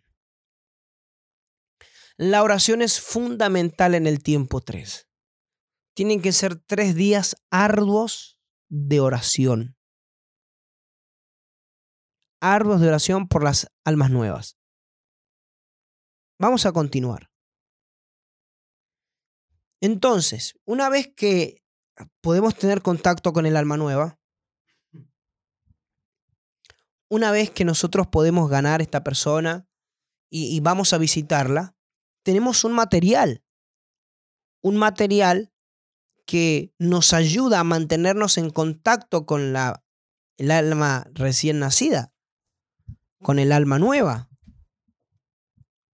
La 2.18 2.44
oración 2.44 2.82
es 2.82 3.00
fundamental 3.00 3.96
en 3.96 4.06
el 4.06 4.22
tiempo 4.22 4.62
3. 4.62 5.08
Tienen 5.96 6.22
que 6.22 6.34
ser 6.34 6.56
tres 6.58 6.96
días 6.96 7.38
arduos 7.50 8.40
de 8.70 9.00
oración. 9.00 9.78
Arduos 12.42 12.82
de 12.82 12.90
oración 12.90 13.28
por 13.28 13.44
las 13.44 13.72
almas 13.86 14.12
nuevas. 14.12 14.58
Vamos 16.40 16.66
a 16.66 16.72
continuar. 16.72 17.32
Entonces, 19.82 20.60
una 20.66 20.90
vez 20.90 21.12
que 21.16 21.64
podemos 22.22 22.56
tener 22.56 22.82
contacto 22.82 23.34
con 23.34 23.46
el 23.46 23.56
alma 23.58 23.78
nueva, 23.78 24.19
una 27.10 27.32
vez 27.32 27.50
que 27.50 27.66
nosotros 27.66 28.08
podemos 28.08 28.50
ganar 28.50 28.82
esta 28.82 29.04
persona 29.04 29.68
y, 30.32 30.60
vamos 30.60 30.94
a 30.94 31.00
visitarla, 31.00 31.76
tenemos 32.24 32.64
un 32.64 32.74
material, 32.74 33.44
un 34.62 34.78
material 34.78 35.52
que 36.28 36.72
nos 36.78 37.14
ayuda 37.14 37.60
a 37.60 37.64
mantenernos 37.64 38.38
en 38.38 38.52
contacto 38.52 39.26
con 39.26 39.54
la, 39.54 39.84
el 40.38 40.52
alma 40.52 41.08
recién 41.14 41.58
nacida, 41.58 42.14
con 43.24 43.40
el 43.40 43.52
alma 43.52 43.80
nueva. 43.80 44.30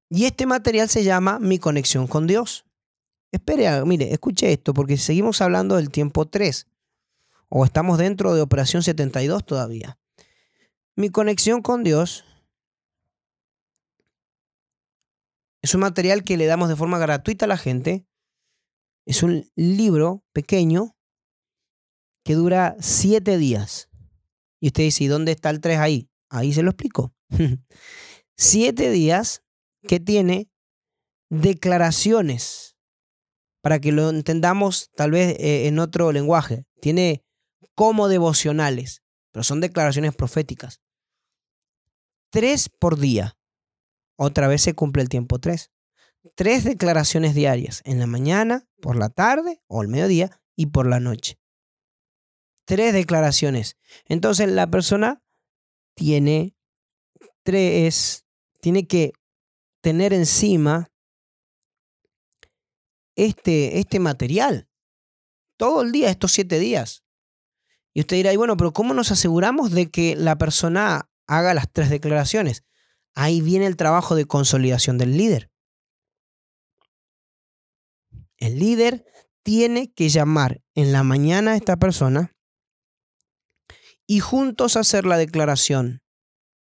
Y 0.10 0.26
este 0.26 0.46
material 0.46 0.90
se 0.90 1.04
llama 1.04 1.40
Mi 1.40 1.58
conexión 1.58 2.06
con 2.06 2.28
Dios. 2.28 2.66
Espere, 3.32 3.84
mire, 3.86 4.12
escuche 4.12 4.52
esto, 4.52 4.76
porque 4.76 4.98
seguimos 4.98 5.42
hablando 5.42 5.76
del 5.76 5.90
tiempo 5.90 6.28
3, 6.28 6.68
o 7.48 7.66
estamos 7.66 7.98
dentro 7.98 8.36
de 8.36 8.42
Operación 8.42 8.84
72 8.84 9.44
todavía. 9.46 9.99
Mi 11.00 11.10
conexión 11.10 11.62
con 11.62 11.86
Dios 11.86 12.26
es 15.64 15.74
un 15.74 15.80
material 15.80 16.26
que 16.26 16.36
le 16.36 16.46
damos 16.46 16.68
de 16.68 16.76
forma 16.76 17.00
gratuita 17.00 17.46
a 17.46 17.48
la 17.48 17.56
gente. 17.56 18.06
Es 19.08 19.24
un 19.24 19.50
libro 19.56 20.26
pequeño 20.34 20.98
que 22.26 22.34
dura 22.34 22.76
siete 22.82 23.38
días. 23.38 23.88
Y 24.60 24.68
usted 24.68 24.84
dice, 24.84 25.06
¿y 25.06 25.08
dónde 25.08 25.32
está 25.32 25.52
el 25.52 25.62
3 25.62 25.78
ahí? 25.78 26.10
Ahí 26.30 26.52
se 26.52 26.64
lo 26.64 26.72
explico. 26.72 27.16
siete 28.38 28.92
días 28.92 29.42
que 29.88 30.02
tiene 30.02 30.52
declaraciones 31.30 32.76
para 33.62 33.80
que 33.80 33.94
lo 33.94 34.10
entendamos 34.10 34.92
tal 34.98 35.12
vez 35.12 35.40
eh, 35.40 35.68
en 35.68 35.80
otro 35.80 36.12
lenguaje. 36.12 36.66
Tiene 36.82 37.24
como 37.74 38.10
devocionales, 38.10 39.02
pero 39.32 39.46
son 39.46 39.62
declaraciones 39.62 40.14
proféticas. 40.14 40.82
Tres 42.32 42.70
por 42.70 43.00
día. 43.00 43.38
Otra 44.18 44.48
vez 44.48 44.62
se 44.62 44.74
cumple 44.74 45.02
el 45.02 45.10
tiempo 45.10 45.40
tres. 45.40 45.72
Tres 46.36 46.64
declaraciones 46.64 47.34
diarias, 47.34 47.82
en 47.86 48.00
la 48.00 48.06
mañana, 48.06 48.68
por 48.82 48.98
la 48.98 49.10
tarde 49.10 49.62
o 49.68 49.82
al 49.82 49.88
mediodía 49.88 50.42
y 50.56 50.68
por 50.68 50.86
la 50.86 51.00
noche. 51.00 51.40
Tres 52.66 52.94
declaraciones. 52.94 53.78
Entonces 54.06 54.50
la 54.50 54.68
persona 54.68 55.24
tiene 55.96 56.56
tres, 57.44 58.26
tiene 58.62 58.86
que 58.86 59.14
tener 59.82 60.14
encima 60.14 60.92
este, 63.16 63.80
este 63.80 64.00
material. 64.00 64.70
Todo 65.58 65.82
el 65.82 65.92
día, 65.92 66.10
estos 66.10 66.32
siete 66.34 66.60
días. 66.60 67.04
Y 67.94 68.02
usted 68.02 68.18
dirá, 68.18 68.32
y 68.34 68.38
bueno, 68.38 68.56
pero 68.56 68.72
¿cómo 68.72 68.94
nos 68.94 69.12
aseguramos 69.12 69.72
de 69.72 69.90
que 69.90 70.16
la 70.16 70.38
persona 70.38 71.09
haga 71.30 71.54
las 71.54 71.72
tres 71.72 71.90
declaraciones? 71.90 72.64
Ahí 73.16 73.42
viene 73.42 73.66
el 73.66 73.78
trabajo 73.78 74.16
de 74.16 74.26
consolidación 74.26 74.98
del 74.98 75.18
líder. 75.18 75.52
El 78.38 78.60
líder 78.60 79.06
tiene 79.44 79.94
que 79.94 80.10
llamar 80.10 80.62
en 80.76 80.92
la 80.92 81.04
mañana 81.04 81.52
a 81.52 81.56
esta 81.56 81.78
persona 81.78 82.36
y 84.06 84.20
juntos 84.20 84.76
hacer 84.76 85.06
la 85.06 85.18
declaración 85.18 86.02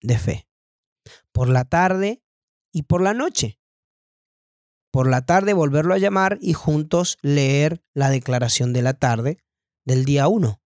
de 0.02 0.18
fe. 0.18 0.48
Por 1.32 1.50
la 1.50 1.66
tarde 1.66 2.24
y 2.72 2.84
por 2.84 3.02
la 3.02 3.14
noche 3.14 3.60
por 4.96 5.10
la 5.10 5.26
tarde 5.26 5.52
volverlo 5.52 5.94
a 5.94 5.98
llamar 5.98 6.38
y 6.40 6.54
juntos 6.54 7.18
leer 7.22 7.84
la 7.94 8.10
declaración 8.10 8.72
de 8.72 8.82
la 8.82 8.94
tarde 8.94 9.44
del 9.84 10.06
día 10.06 10.30
1. 10.30 10.62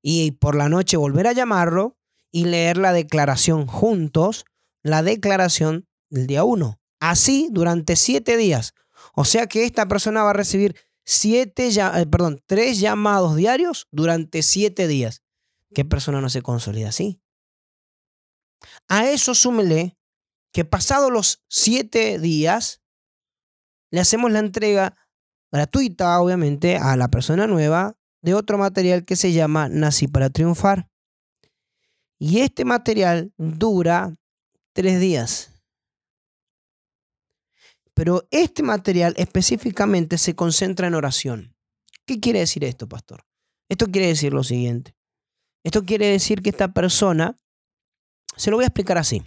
Y 0.00 0.30
por 0.30 0.54
la 0.54 0.68
noche 0.68 0.96
volver 0.96 1.26
a 1.26 1.32
llamarlo 1.32 1.98
y 2.34 2.46
leer 2.46 2.78
la 2.78 2.92
declaración 2.92 3.68
juntos, 3.68 4.44
la 4.82 5.04
declaración 5.04 5.86
del 6.10 6.26
día 6.26 6.42
1. 6.42 6.80
Así 6.98 7.48
durante 7.52 7.94
siete 7.94 8.36
días. 8.36 8.74
O 9.14 9.24
sea 9.24 9.46
que 9.46 9.64
esta 9.64 9.86
persona 9.86 10.24
va 10.24 10.30
a 10.30 10.32
recibir 10.32 10.74
siete, 11.04 11.68
eh, 11.68 12.06
perdón, 12.10 12.42
tres 12.44 12.80
llamados 12.80 13.36
diarios 13.36 13.86
durante 13.92 14.42
siete 14.42 14.88
días. 14.88 15.22
¿Qué 15.76 15.84
persona 15.84 16.20
no 16.20 16.28
se 16.28 16.42
consolida 16.42 16.88
así? 16.88 17.22
A 18.88 19.08
eso 19.08 19.36
súmele 19.36 19.96
que 20.52 20.64
pasados 20.64 21.12
los 21.12 21.44
siete 21.48 22.18
días, 22.18 22.82
le 23.92 24.00
hacemos 24.00 24.32
la 24.32 24.40
entrega 24.40 24.96
gratuita, 25.52 26.20
obviamente, 26.20 26.78
a 26.78 26.96
la 26.96 27.06
persona 27.12 27.46
nueva 27.46 27.96
de 28.22 28.34
otro 28.34 28.58
material 28.58 29.04
que 29.04 29.14
se 29.14 29.32
llama 29.32 29.68
Nací 29.68 30.08
para 30.08 30.30
Triunfar. 30.30 30.88
Y 32.26 32.40
este 32.40 32.64
material 32.64 33.34
dura 33.36 34.16
tres 34.72 34.98
días. 34.98 35.52
Pero 37.92 38.26
este 38.30 38.62
material 38.62 39.12
específicamente 39.18 40.16
se 40.16 40.34
concentra 40.34 40.86
en 40.86 40.94
oración. 40.94 41.54
¿Qué 42.06 42.20
quiere 42.20 42.38
decir 42.38 42.64
esto, 42.64 42.88
pastor? 42.88 43.26
Esto 43.68 43.88
quiere 43.88 44.06
decir 44.06 44.32
lo 44.32 44.42
siguiente. 44.42 44.96
Esto 45.64 45.84
quiere 45.84 46.06
decir 46.06 46.40
que 46.40 46.48
esta 46.48 46.72
persona, 46.72 47.36
se 48.38 48.50
lo 48.50 48.56
voy 48.56 48.64
a 48.64 48.68
explicar 48.68 48.96
así. 48.96 49.22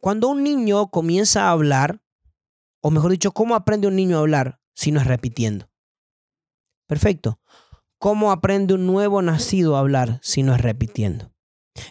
Cuando 0.00 0.28
un 0.28 0.44
niño 0.44 0.88
comienza 0.88 1.48
a 1.48 1.50
hablar, 1.50 2.00
o 2.80 2.92
mejor 2.92 3.10
dicho, 3.10 3.32
¿cómo 3.32 3.56
aprende 3.56 3.88
un 3.88 3.96
niño 3.96 4.18
a 4.18 4.20
hablar 4.20 4.60
si 4.72 4.92
no 4.92 5.00
es 5.00 5.06
repitiendo? 5.08 5.68
Perfecto. 6.86 7.40
¿Cómo 7.98 8.30
aprende 8.30 8.74
un 8.74 8.86
nuevo 8.86 9.22
nacido 9.22 9.76
a 9.76 9.80
hablar 9.80 10.20
si 10.22 10.42
no 10.42 10.54
es 10.54 10.60
repitiendo? 10.60 11.32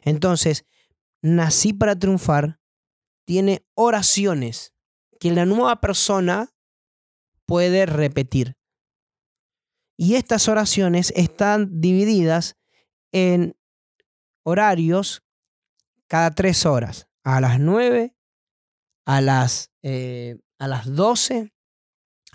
Entonces, 0.03 0.65
nací 1.21 1.73
para 1.73 1.97
triunfar 1.97 2.59
tiene 3.25 3.65
oraciones 3.73 4.73
que 5.19 5.31
la 5.31 5.45
nueva 5.45 5.81
persona 5.81 6.53
puede 7.45 7.85
repetir. 7.85 8.55
Y 9.97 10.15
estas 10.15 10.47
oraciones 10.47 11.11
están 11.15 11.81
divididas 11.81 12.55
en 13.11 13.57
horarios 14.43 15.23
cada 16.07 16.31
tres 16.31 16.65
horas, 16.65 17.09
a 17.23 17.41
las 17.41 17.59
nueve, 17.59 18.15
a 19.05 19.19
las, 19.19 19.71
eh, 19.81 20.39
a 20.57 20.67
las 20.67 20.93
12, 20.95 21.51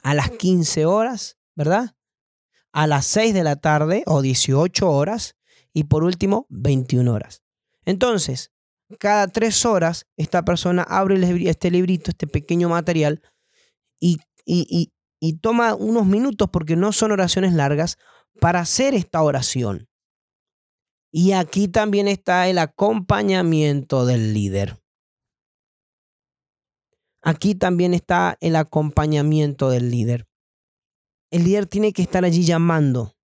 a 0.02 0.14
las 0.14 0.30
15 0.30 0.84
horas, 0.84 1.38
¿verdad? 1.54 1.96
A 2.72 2.86
las 2.86 3.06
6 3.06 3.34
de 3.34 3.44
la 3.44 3.56
tarde 3.56 4.02
o 4.06 4.22
18 4.22 4.90
horas 4.90 5.36
y 5.72 5.84
por 5.84 6.04
último 6.04 6.46
21 6.48 7.12
horas. 7.12 7.42
Entonces, 7.84 8.50
cada 8.98 9.28
tres 9.28 9.64
horas 9.64 10.06
esta 10.16 10.44
persona 10.44 10.82
abre 10.82 11.18
este 11.48 11.70
librito, 11.70 12.10
este 12.10 12.26
pequeño 12.26 12.68
material 12.68 13.22
y, 14.00 14.18
y, 14.44 14.92
y 15.20 15.38
toma 15.38 15.74
unos 15.74 16.06
minutos 16.06 16.48
porque 16.52 16.76
no 16.76 16.92
son 16.92 17.12
oraciones 17.12 17.52
largas 17.52 17.96
para 18.40 18.60
hacer 18.60 18.94
esta 18.94 19.22
oración. 19.22 19.88
Y 21.12 21.32
aquí 21.32 21.68
también 21.68 22.08
está 22.08 22.48
el 22.48 22.58
acompañamiento 22.58 24.06
del 24.06 24.32
líder. 24.32 24.82
Aquí 27.22 27.54
también 27.54 27.94
está 27.94 28.36
el 28.40 28.56
acompañamiento 28.56 29.70
del 29.70 29.90
líder. 29.90 30.26
El 31.32 31.44
líder 31.44 31.66
tiene 31.66 31.94
que 31.94 32.02
estar 32.02 32.24
allí 32.24 32.44
llamando. 32.44 33.16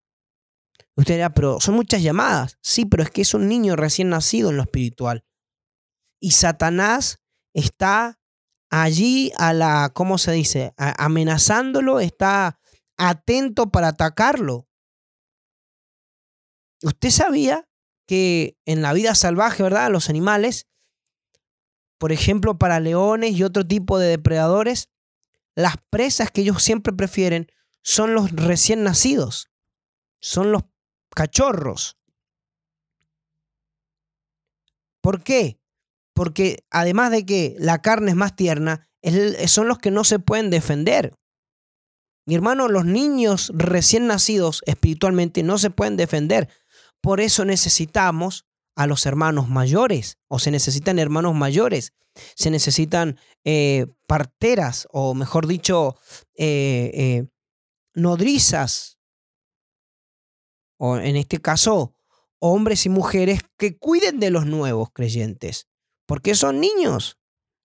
Usted 0.97 1.15
dirá, 1.15 1.35
pero 1.35 1.61
son 1.61 1.75
muchas 1.75 2.03
llamadas. 2.03 2.59
Sí, 2.63 2.87
pero 2.87 3.03
es 3.03 3.11
que 3.11 3.21
es 3.21 3.35
un 3.35 3.47
niño 3.47 3.77
recién 3.77 4.09
nacido 4.09 4.49
en 4.49 4.57
lo 4.57 4.63
espiritual. 4.63 5.25
Y 6.19 6.33
Satanás 6.33 7.21
está 7.55 8.19
allí 8.71 9.31
a 9.37 9.53
la, 9.53 9.93
¿cómo 9.95 10.17
se 10.17 10.33
dice? 10.33 10.73
amenazándolo, 10.77 12.01
está 12.01 12.59
atento 12.97 13.71
para 13.71 13.89
atacarlo. 13.89 14.67
¿Usted 16.83 17.11
sabía 17.11 17.69
que 18.07 18.57
en 18.65 18.81
la 18.81 18.95
vida 18.95 19.15
salvaje, 19.15 19.63
¿verdad? 19.63 19.91
Los 19.91 20.09
animales, 20.09 20.67
por 21.99 22.11
ejemplo, 22.11 22.59
para 22.59 22.81
leones 22.81 23.33
y 23.33 23.43
otro 23.43 23.67
tipo 23.67 23.99
de 23.99 24.09
depredadores, 24.09 24.89
las 25.55 25.75
presas 25.91 26.31
que 26.31 26.41
ellos 26.41 26.63
siempre 26.63 26.95
prefieren 26.95 27.49
son 27.89 28.13
los 28.13 28.31
recién 28.33 28.83
nacidos, 28.83 29.49
son 30.21 30.53
los 30.53 30.65
cachorros. 31.17 31.97
¿Por 35.01 35.23
qué? 35.23 35.59
Porque 36.13 36.67
además 36.69 37.11
de 37.13 37.25
que 37.25 37.57
la 37.59 37.81
carne 37.81 38.11
es 38.11 38.17
más 38.17 38.37
tierna, 38.37 38.91
son 39.47 39.69
los 39.69 39.79
que 39.79 39.91
no 39.91 40.05
se 40.05 40.19
pueden 40.19 40.51
defender. 40.51 41.15
Mi 42.27 42.35
hermano, 42.35 42.69
los 42.69 42.85
niños 42.85 43.53
recién 43.55 44.07
nacidos 44.07 44.63
espiritualmente 44.67 45.43
no 45.43 45.57
se 45.57 45.71
pueden 45.71 45.97
defender. 45.97 46.51
Por 47.01 47.23
eso 47.23 47.47
necesitamos 47.47 48.45
a 48.77 48.87
los 48.87 49.07
hermanos 49.07 49.49
mayores, 49.49 50.19
o 50.29 50.39
se 50.39 50.51
necesitan 50.51 50.99
hermanos 50.99 51.35
mayores, 51.35 51.95
se 52.35 52.51
necesitan 52.51 53.19
eh, 53.45 53.87
parteras, 54.07 54.87
o 54.93 55.15
mejor 55.15 55.47
dicho, 55.47 55.97
eh, 56.35 56.91
eh, 56.93 57.29
nodrizas, 57.99 58.99
o 60.79 60.97
en 60.97 61.17
este 61.17 61.41
caso, 61.41 61.95
hombres 62.39 62.87
y 62.87 62.89
mujeres 62.89 63.41
que 63.57 63.79
cuiden 63.79 64.21
de 64.21 64.31
los 64.31 64.47
nuevos 64.47 64.91
creyentes, 64.93 65.69
porque 66.07 66.35
son 66.35 66.61
niños 66.61 67.19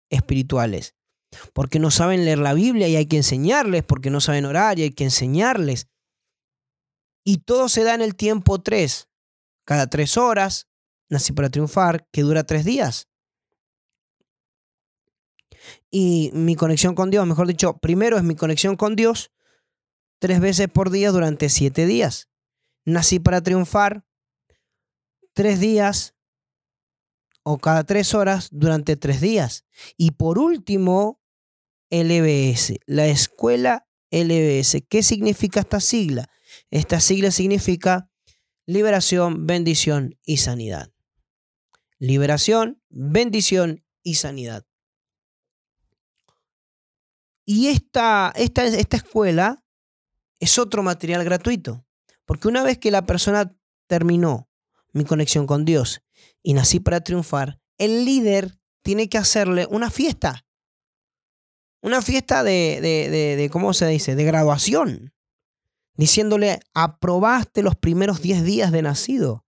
espirituales, 0.10 0.96
porque 1.54 1.80
no 1.80 1.92
saben 1.92 2.25
leer 2.25 2.40
la 2.40 2.54
Biblia 2.54 2.88
y 2.88 2.96
hay 2.96 3.06
que 3.06 3.18
enseñarles, 3.18 3.84
porque 3.84 4.10
no 4.10 4.20
saben 4.20 4.46
orar 4.46 4.80
y 4.80 4.84
hay 4.84 4.91
que 4.91 5.04
enseñarles. 5.04 5.88
Y 7.24 7.38
todo 7.38 7.69
se 7.69 7.84
da 7.84 7.93
en 7.93 8.02
el 8.02 8.15
tiempo 8.15 8.62
tres, 8.62 9.10
cada 9.65 9.88
tres 9.88 10.17
horas, 10.17 10.67
nací 11.10 11.32
para 11.32 11.50
triunfar, 11.50 12.08
que 12.12 12.22
dura 12.22 12.43
tres 12.43 12.65
días. 12.65 13.08
Y 15.89 16.32
mi 16.34 16.56
conexión 16.56 16.96
con 16.96 17.10
Dios, 17.10 17.26
mejor 17.26 17.48
dicho, 17.48 17.78
primero 17.78 18.17
es 18.17 18.24
mi 18.24 18.36
conexión 18.36 18.76
con 18.76 18.96
Dios 18.96 19.32
tres 20.24 20.40
veces 20.40 20.70
por 20.70 20.90
día 20.90 21.12
durante 21.12 21.50
siete 21.50 21.86
días. 21.86 22.30
Nací 22.86 23.20
para 23.20 23.44
triunfar 23.44 24.06
tres 25.34 25.60
días 25.60 26.16
o 27.44 27.58
cada 27.58 27.84
tres 27.84 28.14
horas 28.14 28.48
durante 28.50 28.96
tres 28.96 29.20
días. 29.20 29.66
Y 29.98 30.12
por 30.12 30.40
último, 30.40 31.22
LBS, 31.90 32.76
la 32.86 33.08
escuela 33.08 33.86
LBS. 34.12 34.86
¿Qué 34.88 35.04
significa 35.04 35.60
esta 35.60 35.82
sigla? 35.82 36.30
Esta 36.72 37.02
sigla 37.02 37.30
significa 37.30 38.10
liberación, 38.66 39.46
bendición 39.46 40.18
y 40.24 40.38
sanidad. 40.38 40.94
Liberación, 42.00 42.82
bendición 42.88 43.84
y 44.04 44.16
sanidad. 44.16 44.66
Y 47.46 47.68
esta, 47.68 48.32
esta, 48.38 48.64
esta 48.64 48.96
escuela 48.96 49.62
es 50.43 50.58
otro 50.58 50.84
material 50.84 51.23
gratuito, 51.23 51.86
porque 52.25 52.47
una 52.47 52.63
vez 52.63 52.77
que 52.77 52.91
la 52.91 53.06
persona 53.06 53.56
terminó 53.88 54.49
mi 54.91 55.06
conexión 55.06 55.47
con 55.47 55.65
Dios 55.65 56.01
y 56.41 56.53
nací 56.53 56.79
para 56.79 57.01
triunfar, 57.01 57.60
el 57.77 58.06
líder 58.06 58.60
tiene 58.82 59.10
que 59.10 59.17
hacerle 59.17 59.67
una 59.69 59.89
fiesta. 59.89 60.45
Una 61.82 62.01
fiesta 62.01 62.43
de, 62.43 62.79
de, 62.82 63.36
de 63.36 63.49
¿cómo 63.49 63.73
se 63.73 63.88
dice? 63.88 64.15
De 64.15 64.23
graduación 64.23 65.13
diciéndole, 65.95 66.60
aprobaste 66.73 67.62
los 67.62 67.75
primeros 67.75 68.21
10 68.21 68.43
días 68.43 68.71
de 68.71 68.82
nacido. 68.82 69.45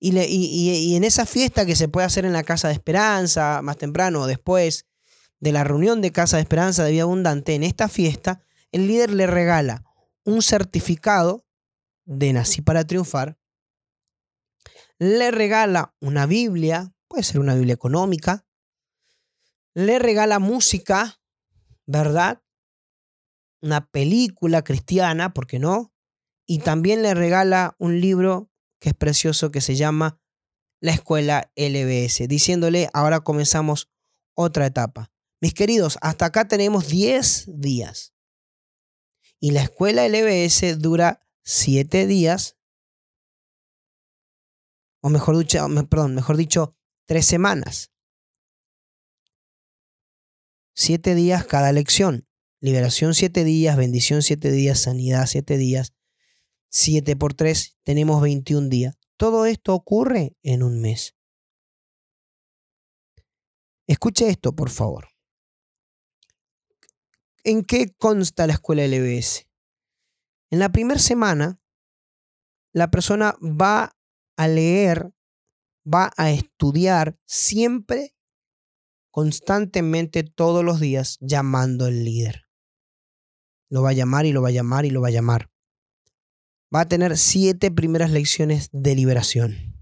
Y, 0.00 0.16
y, 0.16 0.94
en 0.94 1.02
esa 1.02 1.26
fiesta 1.26 1.66
que 1.66 1.74
se 1.74 1.88
puede 1.88 2.06
hacer 2.06 2.24
en 2.24 2.32
la 2.32 2.44
Casa 2.44 2.68
de 2.68 2.74
Esperanza, 2.74 3.60
más 3.62 3.78
temprano 3.78 4.22
o 4.22 4.26
después 4.26 4.86
de 5.40 5.50
la 5.50 5.64
reunión 5.64 6.00
de 6.00 6.12
Casa 6.12 6.36
de 6.36 6.42
Esperanza 6.42 6.84
de 6.84 6.92
Vida 6.92 7.02
Abundante, 7.02 7.54
en 7.54 7.64
esta 7.64 7.88
fiesta, 7.88 8.44
el 8.72 8.86
líder 8.86 9.10
le 9.10 9.26
regala 9.26 9.84
un 10.24 10.42
certificado 10.42 11.46
de 12.04 12.32
Nací 12.32 12.62
para 12.62 12.84
Triunfar, 12.86 13.38
le 14.98 15.30
regala 15.30 15.94
una 16.00 16.26
Biblia, 16.26 16.94
puede 17.06 17.22
ser 17.22 17.40
una 17.40 17.54
Biblia 17.54 17.74
económica, 17.74 18.46
le 19.74 19.98
regala 19.98 20.38
música, 20.38 21.20
¿verdad? 21.86 22.42
una 23.60 23.86
película 23.86 24.62
cristiana, 24.62 25.34
¿por 25.34 25.46
qué 25.46 25.58
no? 25.58 25.92
Y 26.46 26.60
también 26.60 27.02
le 27.02 27.14
regala 27.14 27.76
un 27.78 28.00
libro 28.00 28.50
que 28.80 28.90
es 28.90 28.94
precioso 28.94 29.50
que 29.50 29.60
se 29.60 29.76
llama 29.76 30.20
La 30.80 30.92
Escuela 30.92 31.52
LBS, 31.56 32.28
diciéndole, 32.28 32.88
ahora 32.92 33.20
comenzamos 33.20 33.90
otra 34.34 34.66
etapa. 34.66 35.10
Mis 35.40 35.54
queridos, 35.54 35.98
hasta 36.00 36.26
acá 36.26 36.48
tenemos 36.48 36.88
10 36.88 37.46
días. 37.60 38.14
Y 39.40 39.52
la 39.52 39.62
escuela 39.62 40.08
LBS 40.08 40.78
dura 40.78 41.26
7 41.44 42.06
días, 42.06 42.56
o 45.00 45.08
mejor 45.10 45.38
dicho, 45.38 45.66
perdón, 45.88 46.14
mejor 46.14 46.36
dicho, 46.36 46.76
3 47.06 47.24
semanas. 47.24 47.92
7 50.74 51.14
días 51.14 51.44
cada 51.46 51.72
lección. 51.72 52.28
Liberación 52.60 53.14
siete 53.14 53.44
días, 53.44 53.76
bendición 53.76 54.22
siete 54.22 54.50
días, 54.50 54.80
sanidad 54.80 55.26
siete 55.26 55.56
días. 55.56 55.94
Siete 56.68 57.14
por 57.14 57.34
tres, 57.34 57.78
tenemos 57.84 58.20
21 58.20 58.68
días. 58.68 58.96
Todo 59.16 59.46
esto 59.46 59.74
ocurre 59.74 60.36
en 60.42 60.64
un 60.64 60.80
mes. 60.80 61.14
Escuche 63.86 64.28
esto, 64.28 64.54
por 64.54 64.70
favor. 64.70 65.08
¿En 67.44 67.64
qué 67.64 67.94
consta 67.96 68.46
la 68.46 68.54
escuela 68.54 68.86
LBS? 68.86 69.48
En 70.50 70.58
la 70.58 70.70
primera 70.70 71.00
semana, 71.00 71.60
la 72.72 72.90
persona 72.90 73.36
va 73.40 73.96
a 74.36 74.48
leer, 74.48 75.12
va 75.86 76.12
a 76.16 76.30
estudiar 76.30 77.18
siempre, 77.26 78.14
constantemente, 79.10 80.22
todos 80.22 80.64
los 80.64 80.80
días, 80.80 81.18
llamando 81.20 81.86
al 81.86 82.04
líder. 82.04 82.48
Lo 83.70 83.82
va 83.82 83.90
a 83.90 83.94
llamar 83.94 84.26
y 84.26 84.32
lo 84.32 84.42
va 84.42 84.48
a 84.48 84.52
llamar 84.52 84.84
y 84.84 84.90
lo 84.90 85.00
va 85.00 85.08
a 85.08 85.12
llamar. 85.12 85.50
Va 86.74 86.82
a 86.82 86.88
tener 86.88 87.16
siete 87.16 87.70
primeras 87.70 88.10
lecciones 88.10 88.68
de 88.72 88.94
liberación. 88.94 89.74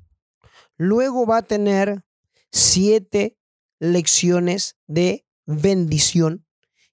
Luego 0.77 1.27
va 1.27 1.38
a 1.38 1.42
tener 1.42 2.05
siete 2.53 3.38
lecciones 3.79 4.77
de 4.87 5.27
bendición. 5.47 6.45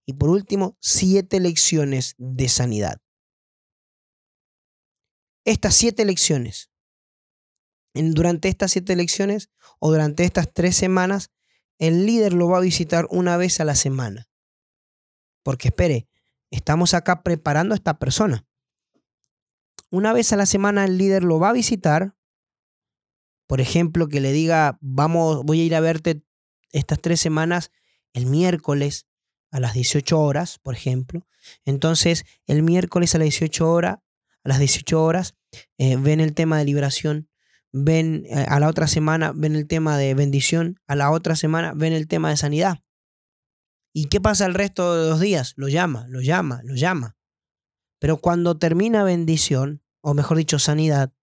Y 0.06 0.14
por 0.14 0.30
último, 0.30 0.78
siete 0.82 1.40
lecciones 1.40 2.16
de 2.18 2.50
sanidad. 2.50 3.02
Estas 5.46 5.76
siete 5.76 6.06
lecciones, 6.06 6.72
durante 7.94 8.48
estas 8.48 8.72
siete 8.72 8.96
lecciones 8.96 9.50
o 9.80 9.92
durante 9.92 10.24
estas 10.24 10.52
tres 10.54 10.76
semanas, 10.76 11.32
el 11.80 12.06
líder 12.06 12.34
lo 12.34 12.48
va 12.48 12.58
a 12.58 12.62
visitar 12.62 13.08
una 13.10 13.38
vez 13.38 13.60
a 13.60 13.66
la 13.66 13.76
semana. 13.76 14.30
Porque 15.44 15.70
espere, 15.70 16.08
estamos 16.50 16.94
acá 16.94 17.24
preparando 17.24 17.74
a 17.74 17.78
esta 17.78 18.00
persona. 18.00 18.46
Una 19.90 20.14
vez 20.14 20.34
a 20.34 20.38
la 20.38 20.46
semana 20.46 20.86
el 20.86 20.98
líder 20.98 21.24
lo 21.24 21.40
va 21.40 21.50
a 21.50 21.54
visitar. 21.54 22.16
Por 23.48 23.62
ejemplo, 23.62 24.08
que 24.08 24.22
le 24.22 24.32
diga, 24.32 24.78
vamos, 24.82 25.44
voy 25.44 25.62
a 25.62 25.66
ir 25.66 25.76
a 25.76 25.82
verte 25.82 26.24
estas 26.72 27.00
tres 27.00 27.20
semanas 27.20 27.72
el 28.14 28.26
miércoles 28.26 29.08
a 29.54 29.60
las 29.60 29.76
18 29.76 30.20
horas, 30.20 30.58
por 30.58 30.74
ejemplo. 30.74 31.26
Entonces, 31.64 32.26
el 32.48 32.64
miércoles 32.64 33.14
a 33.14 33.20
las 33.20 33.26
18 33.26 33.72
horas, 33.72 34.00
a 34.44 34.50
las 34.50 34.58
18 34.58 35.02
horas, 35.02 35.36
eh, 35.78 35.96
ven 35.96 36.20
el 36.20 36.34
tema 36.34 36.58
de 36.58 36.66
liberación, 36.66 37.30
ven 37.72 38.26
eh, 38.26 38.46
a 38.50 38.60
la 38.60 38.68
otra 38.68 38.88
semana, 38.88 39.32
ven 39.34 39.56
el 39.56 39.68
tema 39.68 39.98
de 39.98 40.16
bendición, 40.16 40.80
a 40.88 40.96
la 40.96 41.12
otra 41.12 41.36
semana, 41.36 41.74
ven 41.76 41.94
el 41.94 42.08
tema 42.08 42.32
de 42.32 42.38
sanidad. 42.38 42.80
¿Y 43.94 44.06
qué 44.06 44.20
pasa 44.20 44.48
el 44.48 44.56
resto 44.56 44.96
de 44.96 45.10
los 45.12 45.20
días? 45.20 45.54
Lo 45.56 45.68
llama, 45.68 46.08
lo 46.10 46.22
llama, 46.22 46.62
lo 46.64 46.74
llama. 46.74 47.16
Pero 48.00 48.18
cuando 48.18 48.58
termina 48.58 49.04
bendición, 49.04 49.84
o 50.02 50.16
mejor 50.16 50.38
dicho, 50.38 50.58
sanidad, 50.58 51.14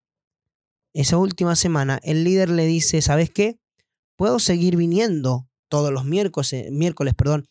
esa 0.94 1.16
última 1.16 1.56
semana, 1.56 1.98
el 2.04 2.22
líder 2.22 2.48
le 2.48 2.64
dice, 2.66 3.02
¿sabes 3.02 3.30
qué? 3.30 3.58
Puedo 4.16 4.38
seguir 4.38 4.76
viniendo 4.76 5.48
todos 5.68 5.92
los 5.92 6.04
miércoles, 6.04 6.52
eh, 6.52 6.68
miércoles 6.70 7.14
perdón, 7.14 7.49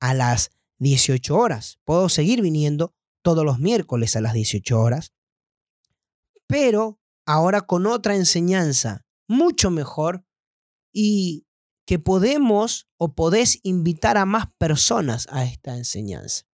a 0.00 0.14
las 0.14 0.50
18 0.78 1.36
horas. 1.36 1.78
Puedo 1.84 2.08
seguir 2.08 2.42
viniendo 2.42 2.94
todos 3.22 3.44
los 3.44 3.58
miércoles 3.58 4.16
a 4.16 4.20
las 4.20 4.34
18 4.34 4.80
horas, 4.80 5.12
pero 6.46 7.00
ahora 7.24 7.62
con 7.62 7.86
otra 7.86 8.14
enseñanza 8.14 9.04
mucho 9.28 9.70
mejor 9.70 10.24
y 10.92 11.46
que 11.86 11.98
podemos 11.98 12.88
o 12.98 13.14
podés 13.14 13.60
invitar 13.62 14.16
a 14.16 14.26
más 14.26 14.46
personas 14.58 15.26
a 15.30 15.44
esta 15.44 15.76
enseñanza. 15.76 16.44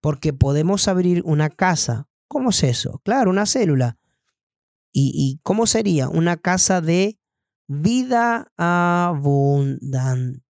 Porque 0.00 0.32
podemos 0.32 0.88
abrir 0.88 1.22
una 1.24 1.50
casa. 1.50 2.08
¿Cómo 2.28 2.50
es 2.50 2.62
eso? 2.62 3.00
Claro, 3.04 3.30
una 3.30 3.46
célula. 3.46 3.98
¿Y, 4.92 5.12
y 5.14 5.40
cómo 5.42 5.66
sería? 5.66 6.08
Una 6.08 6.36
casa 6.36 6.80
de 6.80 7.18
vida 7.66 8.52
abundante. 8.56 10.44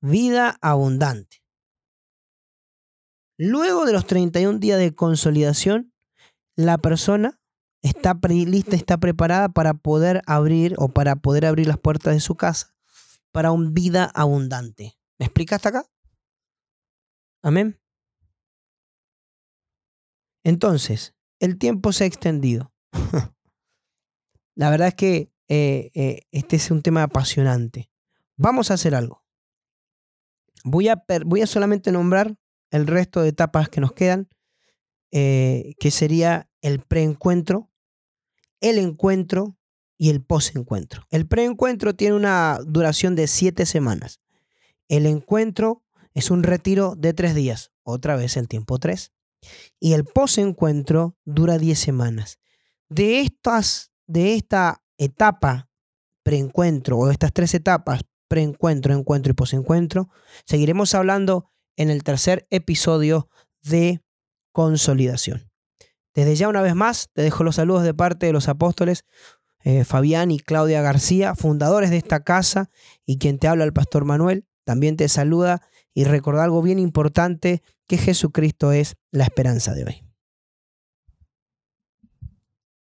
Vida 0.00 0.58
abundante. 0.60 1.42
Luego 3.38 3.86
de 3.86 3.92
los 3.92 4.06
31 4.06 4.58
días 4.58 4.78
de 4.78 4.94
consolidación, 4.94 5.94
la 6.56 6.78
persona 6.78 7.40
está 7.82 8.18
lista, 8.22 8.74
está 8.74 8.98
preparada 8.98 9.48
para 9.48 9.74
poder 9.74 10.22
abrir 10.26 10.74
o 10.78 10.88
para 10.88 11.16
poder 11.16 11.46
abrir 11.46 11.68
las 11.68 11.78
puertas 11.78 12.14
de 12.14 12.20
su 12.20 12.34
casa 12.34 12.74
para 13.32 13.52
un 13.52 13.74
vida 13.74 14.10
abundante. 14.14 14.98
¿Me 15.18 15.26
explica 15.26 15.56
hasta 15.56 15.68
acá? 15.68 15.86
Amén. 17.42 17.80
Entonces, 20.44 21.14
el 21.40 21.58
tiempo 21.58 21.92
se 21.92 22.04
ha 22.04 22.06
extendido. 22.06 22.72
la 24.56 24.70
verdad 24.70 24.88
es 24.88 24.94
que 24.94 25.32
eh, 25.48 25.90
eh, 25.94 26.22
este 26.32 26.56
es 26.56 26.70
un 26.70 26.82
tema 26.82 27.04
apasionante. 27.04 27.90
Vamos 28.36 28.70
a 28.70 28.74
hacer 28.74 28.94
algo. 28.94 29.24
Voy 30.64 30.88
a, 30.88 31.02
voy 31.24 31.42
a 31.42 31.46
solamente 31.46 31.92
nombrar 31.92 32.34
el 32.70 32.86
resto 32.86 33.22
de 33.22 33.28
etapas 33.28 33.68
que 33.68 33.80
nos 33.80 33.92
quedan, 33.92 34.28
eh, 35.10 35.74
que 35.78 35.90
sería 35.90 36.50
el 36.60 36.80
preencuentro, 36.80 37.70
el 38.60 38.78
encuentro 38.78 39.56
y 39.96 40.10
el 40.10 40.22
posencuentro. 40.22 41.06
El 41.10 41.26
preencuentro 41.26 41.94
tiene 41.94 42.14
una 42.14 42.58
duración 42.66 43.14
de 43.16 43.26
siete 43.26 43.66
semanas. 43.66 44.20
El 44.88 45.06
encuentro 45.06 45.82
es 46.14 46.30
un 46.30 46.42
retiro 46.42 46.94
de 46.96 47.14
tres 47.14 47.34
días, 47.34 47.72
otra 47.82 48.16
vez 48.16 48.36
el 48.36 48.48
tiempo 48.48 48.78
tres. 48.78 49.12
Y 49.78 49.92
el 49.92 50.04
posencuentro 50.04 51.16
dura 51.24 51.58
diez 51.58 51.78
semanas. 51.78 52.38
De, 52.88 53.20
estas, 53.20 53.92
de 54.06 54.34
esta 54.34 54.82
etapa 54.96 55.68
preencuentro 56.22 56.98
o 56.98 57.10
estas 57.10 57.32
tres 57.32 57.54
etapas, 57.54 58.02
preencuentro, 58.28 58.94
encuentro 58.94 59.32
y 59.32 59.34
posencuentro. 59.34 60.08
Seguiremos 60.44 60.94
hablando 60.94 61.50
en 61.76 61.90
el 61.90 62.04
tercer 62.04 62.46
episodio 62.50 63.28
de 63.62 64.00
consolidación. 64.52 65.50
Desde 66.14 66.36
ya 66.36 66.48
una 66.48 66.62
vez 66.62 66.74
más 66.74 67.10
te 67.12 67.22
dejo 67.22 67.44
los 67.44 67.56
saludos 67.56 67.84
de 67.84 67.94
parte 67.94 68.26
de 68.26 68.32
los 68.32 68.48
apóstoles 68.48 69.04
eh, 69.64 69.84
Fabián 69.84 70.30
y 70.30 70.38
Claudia 70.38 70.82
García, 70.82 71.34
fundadores 71.34 71.90
de 71.90 71.96
esta 71.96 72.24
casa 72.24 72.70
y 73.04 73.18
quien 73.18 73.38
te 73.38 73.48
habla 73.48 73.64
el 73.64 73.72
pastor 73.72 74.04
Manuel. 74.04 74.46
También 74.64 74.96
te 74.96 75.08
saluda 75.08 75.62
y 75.94 76.04
recuerda 76.04 76.44
algo 76.44 76.62
bien 76.62 76.78
importante, 76.78 77.62
que 77.86 77.98
Jesucristo 77.98 78.72
es 78.72 78.96
la 79.10 79.24
esperanza 79.24 79.74
de 79.74 79.84
hoy. 79.84 80.07